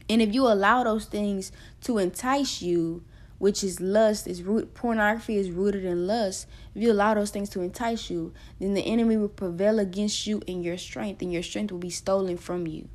And 0.09 0.21
if 0.21 0.33
you 0.33 0.47
allow 0.47 0.83
those 0.83 1.05
things 1.05 1.51
to 1.81 1.97
entice 1.97 2.61
you, 2.61 3.03
which 3.39 3.63
is 3.63 3.81
lust, 3.81 4.27
is 4.27 4.43
root 4.43 4.73
pornography 4.73 5.37
is 5.37 5.49
rooted 5.49 5.83
in 5.85 6.07
lust. 6.07 6.47
If 6.75 6.81
you 6.81 6.91
allow 6.91 7.13
those 7.13 7.31
things 7.31 7.49
to 7.49 7.61
entice 7.61 8.09
you, 8.09 8.33
then 8.59 8.73
the 8.73 8.81
enemy 8.81 9.17
will 9.17 9.29
prevail 9.29 9.79
against 9.79 10.27
you 10.27 10.41
in 10.45 10.63
your 10.63 10.77
strength, 10.77 11.21
and 11.21 11.33
your 11.33 11.43
strength 11.43 11.71
will 11.71 11.79
be 11.79 11.89
stolen 11.89 12.37
from 12.37 12.67
you. 12.67 12.89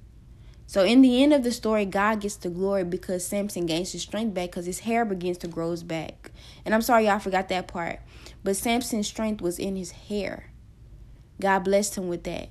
So 0.69 0.85
in 0.85 1.01
the 1.01 1.23
end 1.23 1.33
of 1.33 1.45
the 1.45 1.51
story, 1.51 1.87
God 1.87 2.21
gets 2.21 2.37
the 2.37 2.51
glory 2.51 2.85
because 2.85 3.27
Samson 3.27 3.65
gains 3.65 3.93
his 3.93 4.03
strength 4.03 4.35
back 4.35 4.51
because 4.51 4.67
his 4.67 4.81
hair 4.81 5.07
begins 5.07 5.39
to 5.39 5.49
grow 5.49 5.75
back. 5.77 6.31
And 6.67 6.75
I'm 6.75 6.83
sorry 6.83 7.07
y'all 7.07 7.19
forgot 7.19 7.49
that 7.49 7.69
part. 7.69 8.01
But 8.45 8.55
Samson's 8.55 9.07
strength 9.07 9.41
was 9.41 9.59
in 9.59 9.77
his 9.77 9.93
hair. 9.93 10.51
God 11.41 11.61
blessed 11.61 11.97
him 11.97 12.09
with 12.09 12.25
that. 12.25 12.51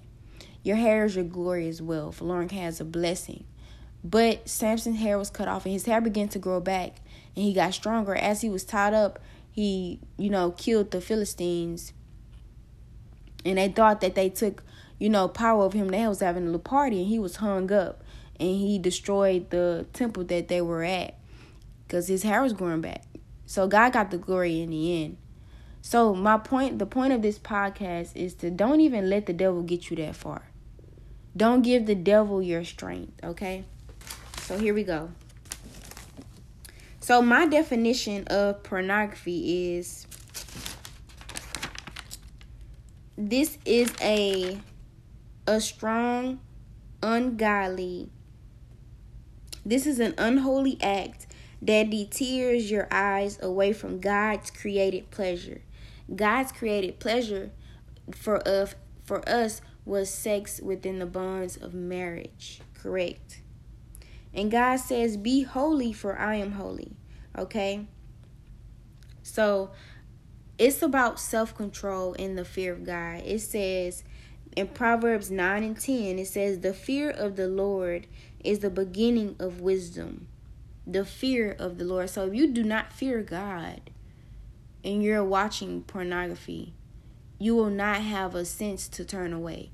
Your 0.64 0.78
hair 0.78 1.06
is 1.06 1.16
your 1.16 1.26
glory 1.26 1.68
as 1.68 1.80
well. 1.80 2.12
For 2.12 2.26
Lauren 2.26 2.50
has 2.50 2.82
a 2.82 2.86
blessing. 2.86 3.44
But 4.04 4.50
Samson's 4.50 4.98
hair 4.98 5.20
was 5.20 5.30
cut 5.30 5.48
off 5.48 5.66
and 5.66 5.74
his 5.74 5.86
hair 5.86 6.02
began 6.02 6.28
to 6.30 6.40
grow 6.40 6.60
back 6.60 7.02
and 7.36 7.46
he 7.46 7.54
got 7.54 7.76
stronger. 7.76 8.16
As 8.16 8.42
he 8.42 8.50
was 8.50 8.64
tied 8.64 8.96
up, 8.96 9.20
he, 9.52 10.00
you 10.18 10.32
know, 10.32 10.50
killed 10.50 10.90
the 10.90 11.02
Philistines. 11.02 11.94
And 13.46 13.60
they 13.60 13.70
thought 13.70 14.02
that 14.02 14.16
they 14.16 14.30
took, 14.30 14.64
you 14.98 15.08
know, 15.08 15.28
power 15.28 15.66
of 15.66 15.74
him. 15.74 15.90
They 15.90 16.08
was 16.08 16.20
having 16.20 16.44
a 16.44 16.46
little 16.48 16.60
party 16.60 17.02
and 17.02 17.08
he 17.08 17.20
was 17.20 17.36
hung 17.36 17.72
up. 17.72 18.04
And 18.40 18.50
he 18.50 18.78
destroyed 18.78 19.50
the 19.50 19.86
temple 19.94 20.24
that 20.26 20.48
they 20.48 20.62
were 20.62 20.84
at 20.84 21.16
because 21.88 22.08
his 22.08 22.24
hair 22.24 22.42
was 22.44 22.54
growing 22.54 22.82
back. 22.82 23.04
So 23.46 23.68
God 23.68 23.94
got 23.94 24.12
the 24.12 24.18
glory 24.18 24.62
in 24.62 24.70
the 24.70 25.04
end. 25.04 25.18
So 25.82 26.14
my 26.14 26.38
point, 26.38 26.80
the 26.80 26.86
point 26.86 27.14
of 27.14 27.22
this 27.22 27.40
podcast 27.40 28.16
is 28.16 28.34
to 28.36 28.52
don't 28.52 28.82
even 28.82 29.10
let 29.10 29.26
the 29.26 29.34
devil 29.34 29.62
get 29.64 29.90
you 29.90 29.96
that 29.98 30.16
far. 30.16 30.44
Don't 31.36 31.62
give 31.62 31.86
the 31.86 31.96
devil 31.96 32.42
your 32.42 32.64
strength, 32.64 33.14
okay? 33.24 33.64
So 34.42 34.58
here 34.58 34.74
we 34.74 34.84
go. 34.84 35.12
So 37.00 37.22
my 37.22 37.46
definition 37.46 38.26
of 38.28 38.64
pornography 38.64 39.76
is 39.76 40.08
this 43.18 43.58
is 43.66 43.94
a 44.02 44.60
a 45.48 45.62
strong 45.62 46.40
ungodly 47.02 48.10
this 49.68 49.86
is 49.86 50.00
an 50.00 50.14
unholy 50.18 50.78
act 50.82 51.28
that 51.62 51.90
deters 51.90 52.72
your 52.72 52.88
eyes 52.90 53.38
away 53.42 53.74
from 53.74 54.00
God's 54.00 54.50
created 54.50 55.12
pleasure. 55.12 55.62
God's 56.16 56.54
created 56.54 57.00
pleasure 57.00 57.52
for 58.12 58.48
us 58.48 58.76
for 59.04 59.28
us 59.28 59.62
was 59.86 60.10
sex 60.10 60.62
within 60.62 61.00
the 61.00 61.06
bonds 61.06 61.58
of 61.58 61.74
marriage, 61.74 62.62
correct? 62.74 63.42
And 64.34 64.52
God 64.52 64.78
says, 64.78 65.18
Be 65.18 65.44
holy, 65.44 65.92
for 65.92 66.18
I 66.18 66.36
am 66.36 66.54
holy. 66.54 66.92
Okay? 67.38 67.88
So 69.24 69.72
it's 70.58 70.82
about 70.82 71.20
self 71.20 71.56
control 71.56 72.16
and 72.18 72.38
the 72.38 72.46
fear 72.46 72.74
of 72.74 72.86
God. 72.86 73.24
It 73.26 73.40
says 73.40 74.04
in 74.58 74.68
Proverbs 74.68 75.30
9 75.30 75.64
and 75.64 75.80
10, 75.80 76.20
it 76.20 76.28
says, 76.28 76.60
The 76.60 76.74
fear 76.74 77.10
of 77.10 77.36
the 77.36 77.48
Lord 77.48 78.08
is 78.44 78.60
the 78.60 78.70
beginning 78.70 79.36
of 79.40 79.62
wisdom. 79.62 80.28
The 80.86 81.06
fear 81.06 81.56
of 81.60 81.78
the 81.78 81.86
Lord. 81.86 82.10
So 82.10 82.28
if 82.28 82.34
you 82.34 82.48
do 82.48 82.64
not 82.64 82.94
fear 82.94 83.22
God 83.22 83.90
and 84.84 85.04
you're 85.04 85.24
watching 85.24 85.82
pornography, 85.84 86.74
you 87.40 87.56
will 87.56 87.70
not 87.70 88.02
have 88.02 88.36
a 88.36 88.46
sense 88.46 88.88
to 88.90 89.06
turn 89.06 89.34
away. 89.34 89.72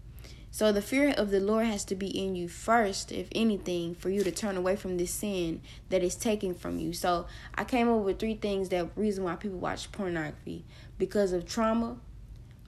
So 0.53 0.71
the 0.71 0.83
fear 0.83 1.15
of 1.17 1.31
the 1.31 1.39
Lord 1.39 1.65
has 1.65 1.83
to 1.85 1.95
be 1.95 2.07
in 2.07 2.35
you 2.35 2.47
first, 2.47 3.11
if 3.11 3.27
anything, 3.31 3.95
for 3.95 4.11
you 4.11 4.23
to 4.23 4.31
turn 4.31 4.55
away 4.55 4.75
from 4.75 4.97
this 4.97 5.09
sin 5.09 5.61
that 5.89 6.03
is 6.03 6.13
taken 6.13 6.53
from 6.53 6.77
you. 6.77 6.93
So 6.93 7.25
I 7.55 7.63
came 7.63 7.89
up 7.89 8.03
with 8.03 8.19
three 8.19 8.35
things 8.35 8.69
that 8.69 8.89
reason 8.95 9.23
why 9.23 9.35
people 9.35 9.57
watch 9.57 9.91
pornography 9.91 10.63
because 10.99 11.31
of 11.31 11.47
trauma, 11.47 11.97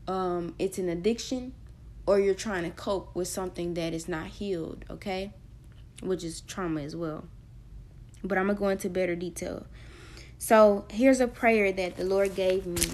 um, 0.08 0.56
it's 0.58 0.80
an 0.80 0.90
addiction, 0.90 1.54
or 2.08 2.20
you're 2.20 2.34
trying 2.34 2.64
to 2.64 2.72
cope 2.72 3.14
with 3.16 3.28
something 3.28 3.76
that 3.76 3.94
is 3.94 4.08
not 4.08 4.28
healed. 4.28 4.84
Okay, 4.90 5.32
which 6.06 6.24
is 6.24 6.42
trauma 6.42 6.82
as 6.82 6.96
well. 6.96 7.26
But 8.24 8.38
I'm 8.38 8.48
gonna 8.48 8.60
go 8.60 8.70
into 8.70 8.90
better 8.90 9.16
detail. 9.16 9.66
So 10.38 10.86
here's 10.90 11.20
a 11.20 11.28
prayer 11.28 11.72
that 11.72 11.98
the 11.98 12.04
Lord 12.04 12.36
gave 12.36 12.66
me 12.66 12.86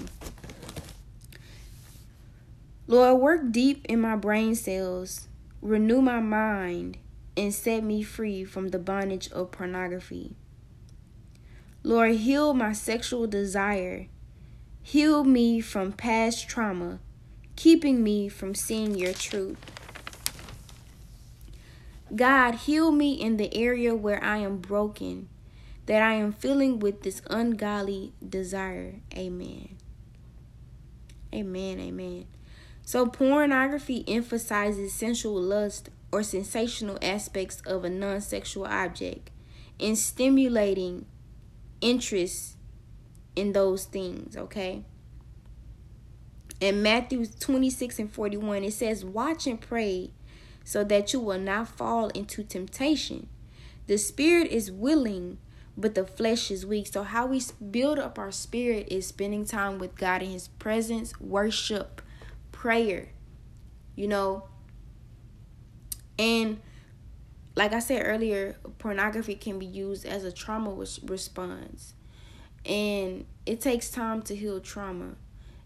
Lord, 2.86 3.20
work 3.20 3.52
deep 3.52 3.86
in 3.86 4.00
my 4.00 4.16
brain 4.16 4.54
cells, 4.54 5.28
renew 5.62 6.02
my 6.02 6.20
mind, 6.20 6.98
and 7.36 7.54
set 7.54 7.82
me 7.84 8.02
free 8.02 8.44
from 8.44 8.68
the 8.68 8.78
bondage 8.78 9.30
of 9.32 9.50
pornography. 9.50 10.36
Lord, 11.82 12.16
heal 12.16 12.54
my 12.54 12.72
sexual 12.72 13.26
desire. 13.26 14.08
Heal 14.82 15.24
me 15.24 15.60
from 15.60 15.92
past 15.92 16.48
trauma, 16.48 16.98
keeping 17.56 18.02
me 18.02 18.28
from 18.28 18.54
seeing 18.54 18.94
your 18.94 19.12
truth. 19.12 19.58
God, 22.14 22.54
heal 22.56 22.92
me 22.92 23.14
in 23.14 23.38
the 23.38 23.54
area 23.56 23.94
where 23.94 24.22
I 24.22 24.38
am 24.38 24.58
broken, 24.58 25.28
that 25.86 26.02
I 26.02 26.14
am 26.14 26.32
filling 26.32 26.78
with 26.78 27.02
this 27.02 27.22
ungodly 27.30 28.12
desire. 28.26 28.96
Amen. 29.14 29.76
Amen. 31.34 31.80
Amen. 31.80 32.26
So, 32.84 33.06
pornography 33.06 34.04
emphasizes 34.06 34.92
sensual 34.92 35.40
lust 35.40 35.88
or 36.10 36.22
sensational 36.22 36.98
aspects 37.00 37.62
of 37.62 37.84
a 37.84 37.90
non 37.90 38.20
sexual 38.20 38.66
object 38.66 39.30
and 39.80 39.96
stimulating 39.96 41.06
interest 41.80 42.56
in 43.34 43.52
those 43.52 43.84
things, 43.84 44.36
okay? 44.36 44.84
In 46.60 46.82
Matthew 46.82 47.26
26 47.26 47.98
and 47.98 48.12
41, 48.12 48.64
it 48.64 48.72
says, 48.74 49.04
Watch 49.04 49.46
and 49.46 49.60
pray 49.60 50.10
so 50.64 50.84
that 50.84 51.12
you 51.12 51.20
will 51.20 51.38
not 51.38 51.68
fall 51.68 52.08
into 52.08 52.42
temptation. 52.42 53.28
The 53.86 53.98
spirit 53.98 54.48
is 54.48 54.70
willing, 54.70 55.38
but 55.76 55.94
the 55.94 56.06
flesh 56.06 56.50
is 56.50 56.64
weak. 56.64 56.86
So, 56.86 57.02
how 57.02 57.26
we 57.26 57.42
build 57.70 57.98
up 57.98 58.18
our 58.18 58.30
spirit 58.30 58.88
is 58.90 59.06
spending 59.06 59.44
time 59.44 59.78
with 59.78 59.96
God 59.96 60.22
in 60.22 60.30
His 60.30 60.48
presence, 60.48 61.18
worship, 61.20 62.02
prayer, 62.52 63.08
you 63.96 64.06
know. 64.06 64.44
And 66.18 66.60
like 67.54 67.72
I 67.72 67.80
said 67.80 68.02
earlier, 68.04 68.56
pornography 68.78 69.34
can 69.34 69.58
be 69.58 69.66
used 69.66 70.06
as 70.06 70.24
a 70.24 70.32
trauma 70.32 70.70
response. 70.70 71.94
And 72.64 73.26
it 73.44 73.60
takes 73.60 73.90
time 73.90 74.22
to 74.22 74.36
heal 74.36 74.60
trauma. 74.60 75.16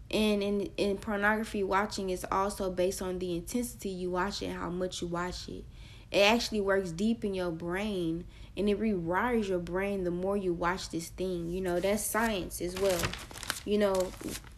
And 0.09 0.41
in, 0.41 0.69
in 0.77 0.97
pornography, 0.97 1.63
watching 1.63 2.09
is 2.09 2.25
also 2.31 2.71
based 2.71 3.01
on 3.01 3.19
the 3.19 3.35
intensity 3.35 3.89
you 3.89 4.11
watch 4.11 4.41
it, 4.41 4.47
and 4.47 4.57
how 4.57 4.69
much 4.69 5.01
you 5.01 5.07
watch 5.07 5.49
it. 5.49 5.65
It 6.11 6.19
actually 6.19 6.61
works 6.61 6.91
deep 6.91 7.25
in 7.25 7.33
your 7.33 7.51
brain 7.51 8.23
and 8.57 8.67
it 8.67 8.79
rewires 8.79 9.47
your 9.47 9.59
brain 9.59 10.03
the 10.03 10.11
more 10.11 10.35
you 10.35 10.51
watch 10.53 10.89
this 10.89 11.09
thing. 11.09 11.49
You 11.49 11.61
know, 11.61 11.79
that's 11.79 12.03
science 12.03 12.59
as 12.59 12.79
well. 12.79 13.01
You 13.65 13.77
know, 13.77 14.11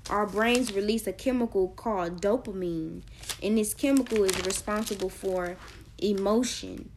our 0.10 0.26
brains 0.26 0.74
release 0.74 1.06
a 1.06 1.14
chemical 1.14 1.70
called 1.70 2.22
dopamine, 2.22 3.02
and 3.44 3.58
this 3.58 3.74
chemical 3.74 4.24
is 4.24 4.46
responsible 4.46 5.10
for 5.10 5.58
emotion, 5.98 6.90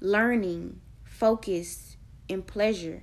learning, 0.00 0.80
focus, 1.04 1.96
and 2.30 2.46
pleasure. 2.46 3.02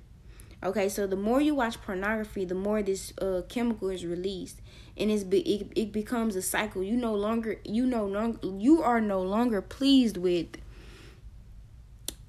Okay, 0.63 0.89
so 0.89 1.05
the 1.05 1.15
more 1.15 1.41
you 1.41 1.53
watch 1.53 1.81
pornography, 1.81 2.45
the 2.45 2.55
more 2.55 2.81
this 2.81 3.13
uh, 3.21 3.41
chemical 3.49 3.89
is 3.89 4.05
released, 4.05 4.61
and 4.97 5.11
it's 5.11 5.23
be, 5.23 5.39
it, 5.41 5.71
it 5.75 5.91
becomes 5.91 6.35
a 6.35 6.41
cycle. 6.41 6.81
You 6.81 6.95
no 6.97 7.13
longer 7.13 7.59
you 7.63 7.85
no 7.85 8.05
longer 8.05 8.39
you 8.43 8.81
are 8.81 9.01
no 9.01 9.21
longer 9.21 9.61
pleased 9.61 10.17
with 10.17 10.47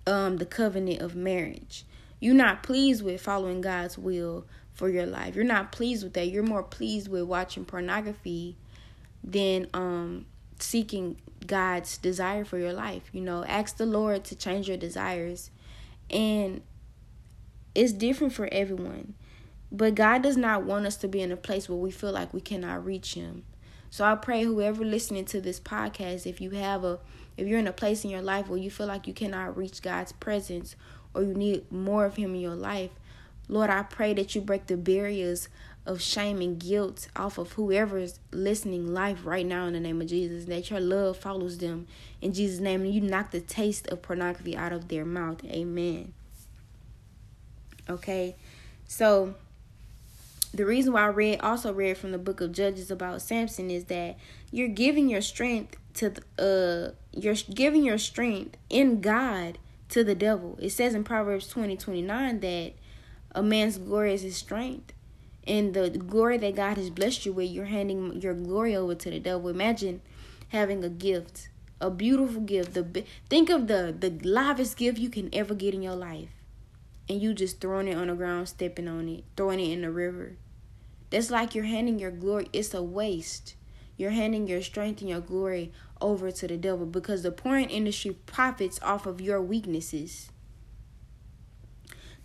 um 0.06 0.38
the 0.38 0.46
covenant 0.46 1.00
of 1.00 1.14
marriage. 1.14 1.84
You're 2.20 2.34
not 2.34 2.62
pleased 2.62 3.02
with 3.02 3.20
following 3.20 3.60
God's 3.60 3.96
will 3.96 4.46
for 4.72 4.88
your 4.88 5.06
life. 5.06 5.34
You're 5.34 5.44
not 5.44 5.72
pleased 5.72 6.02
with 6.02 6.14
that. 6.14 6.28
You're 6.28 6.42
more 6.42 6.62
pleased 6.62 7.08
with 7.08 7.22
watching 7.24 7.64
pornography 7.64 8.56
than 9.22 9.68
um 9.72 10.26
seeking 10.58 11.20
God's 11.46 11.98
desire 11.98 12.44
for 12.44 12.58
your 12.58 12.72
life. 12.72 13.08
You 13.12 13.20
know, 13.20 13.44
ask 13.44 13.76
the 13.76 13.86
Lord 13.86 14.24
to 14.24 14.34
change 14.34 14.68
your 14.68 14.76
desires. 14.76 15.50
And 16.10 16.62
it's 17.76 17.92
different 17.92 18.32
for 18.32 18.48
everyone. 18.50 19.14
But 19.70 19.94
God 19.94 20.22
does 20.22 20.36
not 20.36 20.64
want 20.64 20.86
us 20.86 20.96
to 20.96 21.08
be 21.08 21.20
in 21.20 21.30
a 21.30 21.36
place 21.36 21.68
where 21.68 21.78
we 21.78 21.90
feel 21.90 22.12
like 22.12 22.32
we 22.32 22.40
cannot 22.40 22.84
reach 22.84 23.14
him. 23.14 23.44
So 23.90 24.04
I 24.04 24.14
pray 24.14 24.44
whoever 24.44 24.84
listening 24.84 25.26
to 25.26 25.40
this 25.40 25.60
podcast, 25.60 26.26
if 26.26 26.40
you 26.40 26.50
have 26.50 26.84
a 26.84 26.98
if 27.36 27.46
you're 27.46 27.58
in 27.58 27.66
a 27.66 27.72
place 27.72 28.02
in 28.02 28.08
your 28.08 28.22
life 28.22 28.48
where 28.48 28.58
you 28.58 28.70
feel 28.70 28.86
like 28.86 29.06
you 29.06 29.12
cannot 29.12 29.58
reach 29.58 29.82
God's 29.82 30.12
presence 30.12 30.74
or 31.12 31.22
you 31.22 31.34
need 31.34 31.70
more 31.70 32.06
of 32.06 32.16
him 32.16 32.34
in 32.34 32.40
your 32.40 32.54
life, 32.54 32.90
Lord, 33.46 33.68
I 33.68 33.82
pray 33.82 34.14
that 34.14 34.34
you 34.34 34.40
break 34.40 34.68
the 34.68 34.76
barriers 34.78 35.50
of 35.84 36.00
shame 36.00 36.40
and 36.40 36.58
guilt 36.58 37.08
off 37.14 37.36
of 37.36 37.52
whoever's 37.52 38.20
listening 38.32 38.94
life 38.94 39.26
right 39.26 39.44
now 39.44 39.66
in 39.66 39.74
the 39.74 39.80
name 39.80 40.00
of 40.00 40.06
Jesus. 40.06 40.46
That 40.46 40.70
your 40.70 40.80
love 40.80 41.18
follows 41.18 41.58
them 41.58 41.86
in 42.22 42.32
Jesus' 42.32 42.60
name 42.60 42.82
and 42.82 42.94
you 42.94 43.02
knock 43.02 43.32
the 43.32 43.40
taste 43.40 43.86
of 43.88 44.00
pornography 44.00 44.56
out 44.56 44.72
of 44.72 44.88
their 44.88 45.04
mouth. 45.04 45.44
Amen. 45.44 46.14
Okay. 47.88 48.36
So 48.86 49.34
the 50.54 50.64
reason 50.64 50.92
why 50.92 51.02
I 51.02 51.08
read 51.08 51.40
also 51.40 51.72
read 51.72 51.98
from 51.98 52.12
the 52.12 52.18
book 52.18 52.40
of 52.40 52.52
Judges 52.52 52.90
about 52.90 53.22
Samson 53.22 53.70
is 53.70 53.84
that 53.84 54.16
you're 54.50 54.68
giving 54.68 55.08
your 55.08 55.20
strength 55.20 55.76
to 55.94 56.12
uh 56.38 56.92
you're 57.12 57.34
giving 57.52 57.84
your 57.84 57.98
strength 57.98 58.56
in 58.70 59.00
God 59.00 59.58
to 59.90 60.04
the 60.04 60.14
devil. 60.14 60.58
It 60.60 60.70
says 60.70 60.94
in 60.94 61.04
Proverbs 61.04 61.48
20, 61.48 61.76
29 61.76 62.40
that 62.40 62.72
a 63.32 63.42
man's 63.42 63.78
glory 63.78 64.14
is 64.14 64.22
his 64.22 64.36
strength. 64.36 64.92
And 65.46 65.74
the 65.74 65.90
glory 65.90 66.38
that 66.38 66.56
God 66.56 66.76
has 66.76 66.90
blessed 66.90 67.24
you 67.24 67.32
with, 67.32 67.50
you're 67.50 67.66
handing 67.66 68.20
your 68.20 68.34
glory 68.34 68.74
over 68.74 68.96
to 68.96 69.10
the 69.10 69.20
devil. 69.20 69.48
Imagine 69.48 70.00
having 70.48 70.82
a 70.82 70.88
gift, 70.88 71.48
a 71.80 71.90
beautiful 71.90 72.40
gift. 72.40 72.74
The 72.74 73.04
think 73.28 73.48
of 73.48 73.68
the 73.68 73.94
the 73.96 74.10
livest 74.10 74.76
gift 74.76 74.98
you 74.98 75.08
can 75.08 75.28
ever 75.32 75.54
get 75.54 75.74
in 75.74 75.82
your 75.82 75.94
life, 75.94 76.30
and 77.08 77.20
you 77.20 77.34
just 77.34 77.60
throwing 77.60 77.88
it 77.88 77.96
on 77.96 78.08
the 78.08 78.14
ground, 78.14 78.48
stepping 78.48 78.88
on 78.88 79.08
it, 79.08 79.24
throwing 79.36 79.60
it 79.60 79.72
in 79.72 79.82
the 79.82 79.90
river. 79.90 80.36
That's 81.10 81.30
like 81.30 81.54
you're 81.54 81.64
handing 81.64 81.98
your 81.98 82.10
glory. 82.10 82.48
It's 82.52 82.74
a 82.74 82.82
waste. 82.82 83.54
You're 83.96 84.10
handing 84.10 84.46
your 84.46 84.62
strength 84.62 85.00
and 85.00 85.10
your 85.10 85.20
glory 85.20 85.72
over 86.00 86.30
to 86.30 86.46
the 86.46 86.56
devil 86.56 86.86
because 86.86 87.22
the 87.22 87.30
porn 87.30 87.64
industry 87.64 88.16
profits 88.26 88.78
off 88.82 89.06
of 89.06 89.20
your 89.20 89.40
weaknesses. 89.40 90.30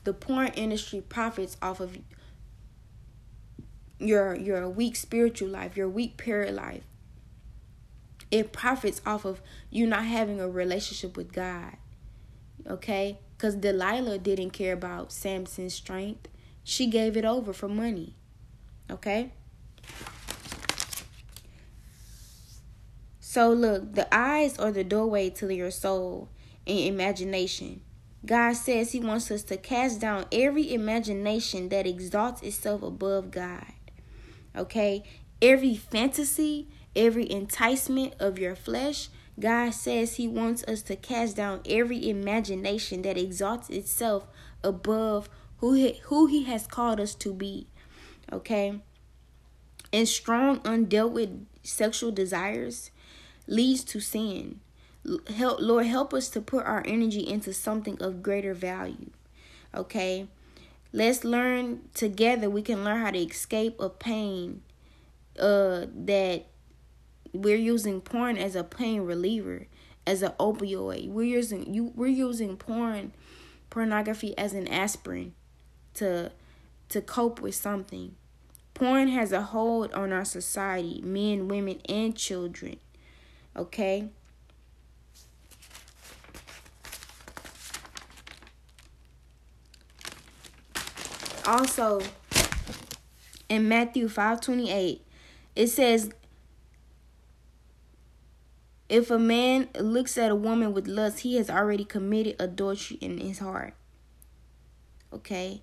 The 0.03 0.13
porn 0.13 0.47
industry 0.55 1.01
profits 1.01 1.57
off 1.61 1.79
of 1.79 1.97
your 3.99 4.35
your 4.35 4.67
weak 4.67 4.95
spiritual 4.95 5.49
life, 5.49 5.77
your 5.77 5.87
weak 5.87 6.17
prayer 6.17 6.51
life. 6.51 6.83
It 8.31 8.51
profits 8.51 9.01
off 9.05 9.25
of 9.25 9.41
you 9.69 9.85
not 9.85 10.05
having 10.05 10.39
a 10.39 10.49
relationship 10.49 11.15
with 11.15 11.31
God. 11.31 11.77
Okay? 12.67 13.19
Cuz 13.41 13.55
Delilah 13.55 14.19
didn't 14.19 14.51
care 14.51 14.73
about 14.73 15.11
Samson's 15.11 15.73
strength. 15.73 16.27
She 16.63 16.85
gave 16.85 17.17
it 17.17 17.25
over 17.25 17.53
for 17.53 17.67
money. 17.67 18.13
Okay? 18.87 19.31
So 23.19 23.51
look, 23.51 23.95
the 23.95 24.07
eyes 24.13 24.59
are 24.59 24.71
the 24.71 24.83
doorway 24.83 25.31
to 25.31 25.51
your 25.51 25.71
soul 25.71 26.29
and 26.67 26.77
imagination. 26.77 27.81
God 28.23 28.53
says 28.53 28.91
He 28.91 28.99
wants 28.99 29.31
us 29.31 29.41
to 29.45 29.57
cast 29.57 29.99
down 29.99 30.25
every 30.31 30.71
imagination 30.71 31.69
that 31.69 31.87
exalts 31.87 32.43
itself 32.43 32.83
above 32.83 33.31
God. 33.31 33.73
Okay? 34.55 35.01
Every 35.41 35.73
fantasy, 35.73 36.67
every 36.95 37.27
enticement 37.31 38.13
of 38.19 38.37
your 38.37 38.55
flesh, 38.55 39.09
God 39.39 39.73
says 39.73 40.15
He 40.15 40.27
wants 40.27 40.63
us 40.63 40.81
to 40.83 40.95
cast 40.95 41.37
down 41.37 41.61
every 41.67 42.09
imagination 42.09 43.01
that 43.03 43.17
exalts 43.17 43.69
itself 43.69 44.27
above 44.63 45.29
who 45.57 45.73
he, 45.73 45.99
who 46.05 46.27
He 46.27 46.43
has 46.43 46.67
called 46.67 46.99
us 46.99 47.15
to 47.15 47.33
be. 47.33 47.67
Okay? 48.31 48.79
And 49.93 50.07
strong, 50.07 50.59
undealt 50.61 51.11
with 51.11 51.45
sexual 51.63 52.11
desires 52.11 52.91
leads 53.47 53.83
to 53.85 53.99
sin. 53.99 54.59
Help, 55.35 55.59
Lord, 55.59 55.87
help 55.87 56.13
us 56.13 56.29
to 56.29 56.41
put 56.41 56.65
our 56.65 56.83
energy 56.85 57.27
into 57.27 57.53
something 57.53 58.01
of 58.01 58.21
greater 58.23 58.53
value. 58.53 59.09
Okay? 59.75 60.27
Let's 60.93 61.23
learn 61.23 61.81
together. 61.93 62.49
We 62.49 62.61
can 62.61 62.83
learn 62.83 63.01
how 63.01 63.11
to 63.11 63.19
escape 63.19 63.79
a 63.79 63.89
pain 63.89 64.61
uh, 65.39 65.85
that 65.95 66.45
we're 67.33 67.57
using 67.57 68.01
porn 68.01 68.37
as 68.37 68.55
a 68.55 68.63
pain 68.63 69.01
reliever, 69.01 69.67
as 70.05 70.21
an 70.21 70.31
opioid. 70.39 71.09
We're 71.09 71.23
using 71.23 71.73
you. 71.73 71.91
We're 71.95 72.07
using 72.07 72.57
porn, 72.57 73.13
pornography 73.69 74.37
as 74.37 74.53
an 74.53 74.67
aspirin 74.67 75.33
to 75.95 76.31
to 76.89 77.01
cope 77.01 77.41
with 77.41 77.55
something. 77.55 78.15
Porn 78.73 79.09
has 79.09 79.31
a 79.31 79.41
hold 79.41 79.93
on 79.93 80.11
our 80.11 80.25
society, 80.25 81.01
men, 81.03 81.47
women, 81.47 81.81
and 81.87 82.15
children. 82.15 82.77
Okay? 83.55 84.09
Also, 91.45 92.01
in 93.49 93.67
Matthew 93.67 94.07
5:28, 94.07 95.01
it 95.55 95.67
says 95.67 96.11
if 98.91 99.09
a 99.09 99.17
man 99.17 99.69
looks 99.79 100.17
at 100.17 100.31
a 100.31 100.35
woman 100.35 100.73
with 100.73 100.85
lust, 100.85 101.19
he 101.19 101.37
has 101.37 101.49
already 101.49 101.85
committed 101.85 102.35
adultery 102.39 102.97
in 102.99 103.19
his 103.19 103.39
heart. 103.39 103.73
Okay? 105.13 105.61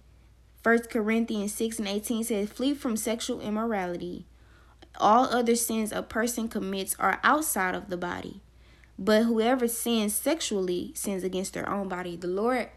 First 0.62 0.88
Corinthians 0.88 1.52
6 1.52 1.78
and 1.78 1.88
18 1.88 2.24
says, 2.24 2.48
Flee 2.48 2.72
from 2.72 2.96
sexual 2.96 3.42
immorality. 3.42 4.24
All 4.96 5.24
other 5.24 5.56
sins 5.56 5.92
a 5.92 6.02
person 6.02 6.48
commits 6.48 6.96
are 6.98 7.20
outside 7.22 7.74
of 7.74 7.90
the 7.90 7.98
body. 7.98 8.40
But 8.98 9.24
whoever 9.24 9.68
sins 9.68 10.14
sexually 10.14 10.92
sins 10.94 11.22
against 11.22 11.52
their 11.52 11.68
own 11.68 11.86
body. 11.86 12.16
The 12.16 12.28
Lord 12.28 12.70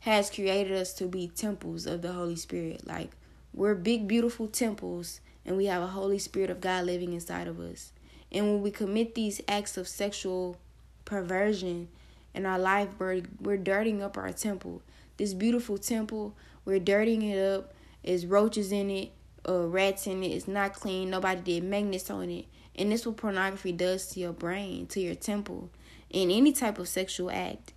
has 0.00 0.30
created 0.30 0.74
us 0.74 0.94
to 0.94 1.08
be 1.08 1.26
temples 1.26 1.86
of 1.86 2.02
the 2.02 2.12
Holy 2.12 2.36
Spirit. 2.36 2.86
Like 2.86 3.10
we're 3.52 3.74
big, 3.74 4.06
beautiful 4.06 4.46
temples, 4.46 5.20
and 5.44 5.56
we 5.56 5.66
have 5.66 5.82
a 5.82 5.88
Holy 5.88 6.20
Spirit 6.20 6.50
of 6.50 6.60
God 6.60 6.86
living 6.86 7.12
inside 7.12 7.48
of 7.48 7.58
us. 7.58 7.91
And 8.32 8.46
when 8.46 8.62
we 8.62 8.70
commit 8.70 9.14
these 9.14 9.40
acts 9.46 9.76
of 9.76 9.86
sexual 9.86 10.56
perversion 11.04 11.88
in 12.34 12.46
our 12.46 12.58
life, 12.58 12.88
we're, 12.98 13.22
we're 13.40 13.58
dirtying 13.58 14.02
up 14.02 14.16
our 14.16 14.32
temple. 14.32 14.82
This 15.18 15.34
beautiful 15.34 15.76
temple, 15.76 16.34
we're 16.64 16.80
dirtying 16.80 17.22
it 17.22 17.38
up. 17.38 17.74
There's 18.02 18.26
roaches 18.26 18.72
in 18.72 18.90
it, 18.90 19.12
uh, 19.46 19.66
rats 19.66 20.06
in 20.06 20.22
it. 20.22 20.28
It's 20.28 20.48
not 20.48 20.72
clean. 20.72 21.10
Nobody 21.10 21.40
did 21.40 21.64
magnets 21.64 22.10
on 22.10 22.30
it. 22.30 22.46
And 22.74 22.90
this 22.90 23.06
what 23.06 23.18
pornography 23.18 23.72
does 23.72 24.06
to 24.08 24.20
your 24.20 24.32
brain, 24.32 24.86
to 24.88 25.00
your 25.00 25.14
temple, 25.14 25.70
in 26.08 26.30
any 26.30 26.52
type 26.52 26.78
of 26.78 26.88
sexual 26.88 27.30
act. 27.30 27.74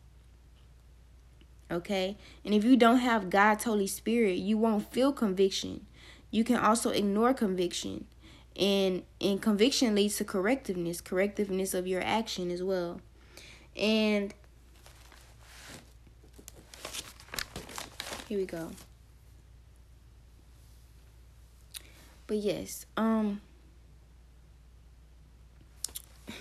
Okay? 1.69 2.17
And 2.45 2.53
if 2.53 2.63
you 2.63 2.77
don't 2.77 2.99
have 2.99 3.29
God's 3.29 3.65
Holy 3.65 3.87
Spirit, 3.87 4.37
you 4.37 4.57
won't 4.57 4.89
feel 4.91 5.11
conviction. 5.11 5.85
You 6.31 6.45
can 6.45 6.57
also 6.57 6.91
ignore 6.91 7.33
conviction. 7.33 8.05
And 8.57 9.03
and 9.19 9.41
conviction 9.41 9.95
leads 9.95 10.15
to 10.17 10.25
correctiveness, 10.25 11.01
correctiveness 11.01 11.73
of 11.73 11.87
your 11.87 12.01
action 12.01 12.51
as 12.51 12.63
well. 12.63 13.01
And 13.75 14.33
here 18.29 18.37
we 18.39 18.45
go. 18.45 18.71
But 22.27 22.37
yes, 22.37 22.85
um 22.95 23.41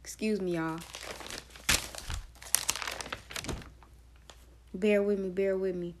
excuse 0.00 0.40
me 0.40 0.56
y'all. 0.56 0.80
Bear 4.74 5.02
with 5.02 5.18
me, 5.18 5.28
bear 5.28 5.56
with 5.58 5.76
me. 5.76 5.94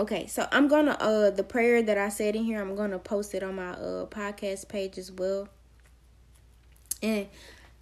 Okay, 0.00 0.28
so 0.28 0.46
I'm 0.52 0.68
gonna 0.68 0.96
uh 1.00 1.30
the 1.30 1.42
prayer 1.42 1.82
that 1.82 1.98
I 1.98 2.08
said 2.08 2.36
in 2.36 2.44
here, 2.44 2.60
I'm 2.60 2.76
gonna 2.76 3.00
post 3.00 3.34
it 3.34 3.42
on 3.42 3.56
my 3.56 3.70
uh 3.70 4.06
podcast 4.06 4.68
page 4.68 4.96
as 4.96 5.10
well. 5.10 5.48
And 7.02 7.26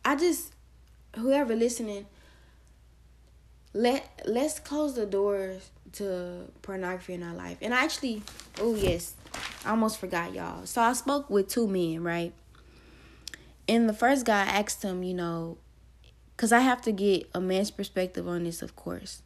I 0.03 0.17
just 0.17 0.55
whoever 1.17 1.55
listening, 1.55 2.07
let 3.75 4.23
let's 4.25 4.59
close 4.59 4.95
the 4.95 5.05
doors 5.05 5.71
to 5.93 6.51
pornography 6.63 7.13
in 7.13 7.23
our 7.23 7.35
life. 7.35 7.59
And 7.61 7.75
I 7.75 7.85
actually 7.85 8.23
oh 8.61 8.75
yes, 8.75 9.15
I 9.67 9.71
almost 9.71 9.99
forgot 9.99 10.33
y'all. 10.33 10.65
So 10.65 10.81
I 10.81 10.95
spoke 10.95 11.29
with 11.29 11.49
two 11.49 11.69
men, 11.69 12.03
right? 12.03 12.33
And 13.69 13.89
the 13.89 13.95
first 13.95 14.25
guy 14.25 14.45
asked 14.45 14.83
him, 14.83 15.03
you 15.03 15.13
know, 15.13 15.59
because 16.35 16.51
I 16.51 16.61
have 16.61 16.81
to 16.83 16.93
get 16.93 17.29
a 17.35 17.43
man's 17.43 17.71
perspective 17.71 18.27
on 18.27 18.45
this, 18.45 18.63
of 18.63 18.75
course. 18.75 19.21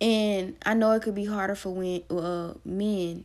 And 0.00 0.56
I 0.66 0.74
know 0.74 0.92
it 0.92 1.02
could 1.02 1.14
be 1.14 1.24
harder 1.24 1.54
for 1.54 1.70
when, 1.70 2.02
uh, 2.10 2.54
men 2.64 3.24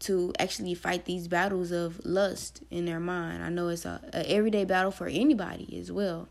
to 0.00 0.32
actually 0.38 0.74
fight 0.74 1.04
these 1.04 1.28
battles 1.28 1.70
of 1.70 2.04
lust 2.04 2.62
in 2.70 2.86
their 2.86 2.98
mind. 2.98 3.42
I 3.42 3.48
know 3.48 3.68
it's 3.68 3.84
a, 3.84 4.00
a 4.12 4.28
everyday 4.28 4.64
battle 4.64 4.90
for 4.90 5.06
anybody 5.06 5.78
as 5.78 5.92
well. 5.92 6.28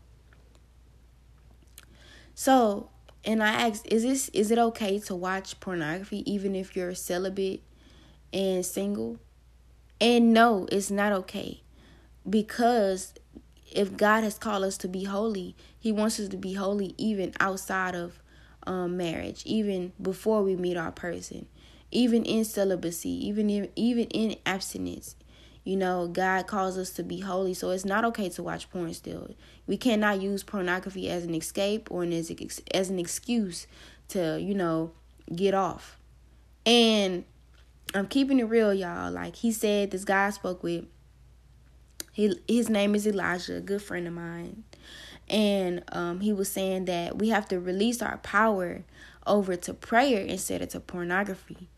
So, 2.34 2.90
and 3.24 3.42
I 3.42 3.68
asked, 3.68 3.86
is 3.90 4.02
this 4.02 4.28
is 4.30 4.50
it 4.50 4.58
okay 4.58 4.98
to 5.00 5.14
watch 5.14 5.58
pornography 5.60 6.30
even 6.30 6.54
if 6.54 6.76
you're 6.76 6.94
celibate 6.94 7.62
and 8.32 8.64
single? 8.64 9.18
And 10.00 10.34
no, 10.34 10.66
it's 10.70 10.90
not 10.90 11.12
okay. 11.12 11.62
Because 12.28 13.14
if 13.70 13.96
God 13.96 14.22
has 14.24 14.38
called 14.38 14.64
us 14.64 14.76
to 14.78 14.88
be 14.88 15.04
holy, 15.04 15.56
he 15.78 15.92
wants 15.92 16.20
us 16.20 16.28
to 16.28 16.36
be 16.36 16.54
holy 16.54 16.94
even 16.98 17.32
outside 17.40 17.94
of 17.94 18.21
um, 18.66 18.96
marriage, 18.96 19.42
even 19.44 19.92
before 20.00 20.42
we 20.42 20.56
meet 20.56 20.76
our 20.76 20.92
person, 20.92 21.46
even 21.90 22.24
in 22.24 22.44
celibacy, 22.44 23.10
even 23.26 23.50
in, 23.50 23.68
even 23.76 24.06
in 24.08 24.36
abstinence. 24.46 25.16
You 25.64 25.76
know, 25.76 26.08
God 26.08 26.48
calls 26.48 26.76
us 26.76 26.90
to 26.90 27.04
be 27.04 27.20
holy, 27.20 27.54
so 27.54 27.70
it's 27.70 27.84
not 27.84 28.04
okay 28.06 28.28
to 28.30 28.42
watch 28.42 28.68
porn 28.70 28.92
still. 28.94 29.30
We 29.66 29.76
cannot 29.76 30.20
use 30.20 30.42
pornography 30.42 31.08
as 31.08 31.24
an 31.24 31.34
escape 31.34 31.88
or 31.90 32.02
as, 32.02 32.32
as 32.74 32.90
an 32.90 32.98
excuse 32.98 33.68
to, 34.08 34.40
you 34.40 34.54
know, 34.54 34.90
get 35.34 35.54
off. 35.54 35.98
And 36.66 37.24
I'm 37.94 38.08
keeping 38.08 38.40
it 38.40 38.44
real, 38.44 38.74
y'all. 38.74 39.12
Like 39.12 39.36
he 39.36 39.52
said, 39.52 39.92
this 39.92 40.04
guy 40.04 40.26
I 40.26 40.30
spoke 40.30 40.64
with, 40.64 40.84
he, 42.12 42.36
his 42.48 42.68
name 42.68 42.96
is 42.96 43.06
Elijah, 43.06 43.56
a 43.56 43.60
good 43.60 43.82
friend 43.82 44.08
of 44.08 44.14
mine 44.14 44.64
and 45.32 45.82
um, 45.90 46.20
he 46.20 46.32
was 46.32 46.52
saying 46.52 46.84
that 46.84 47.18
we 47.18 47.30
have 47.30 47.48
to 47.48 47.58
release 47.58 48.02
our 48.02 48.18
power 48.18 48.84
over 49.26 49.56
to 49.56 49.72
prayer 49.72 50.20
instead 50.20 50.60
of 50.60 50.68
to 50.68 50.80
pornography. 50.80 51.68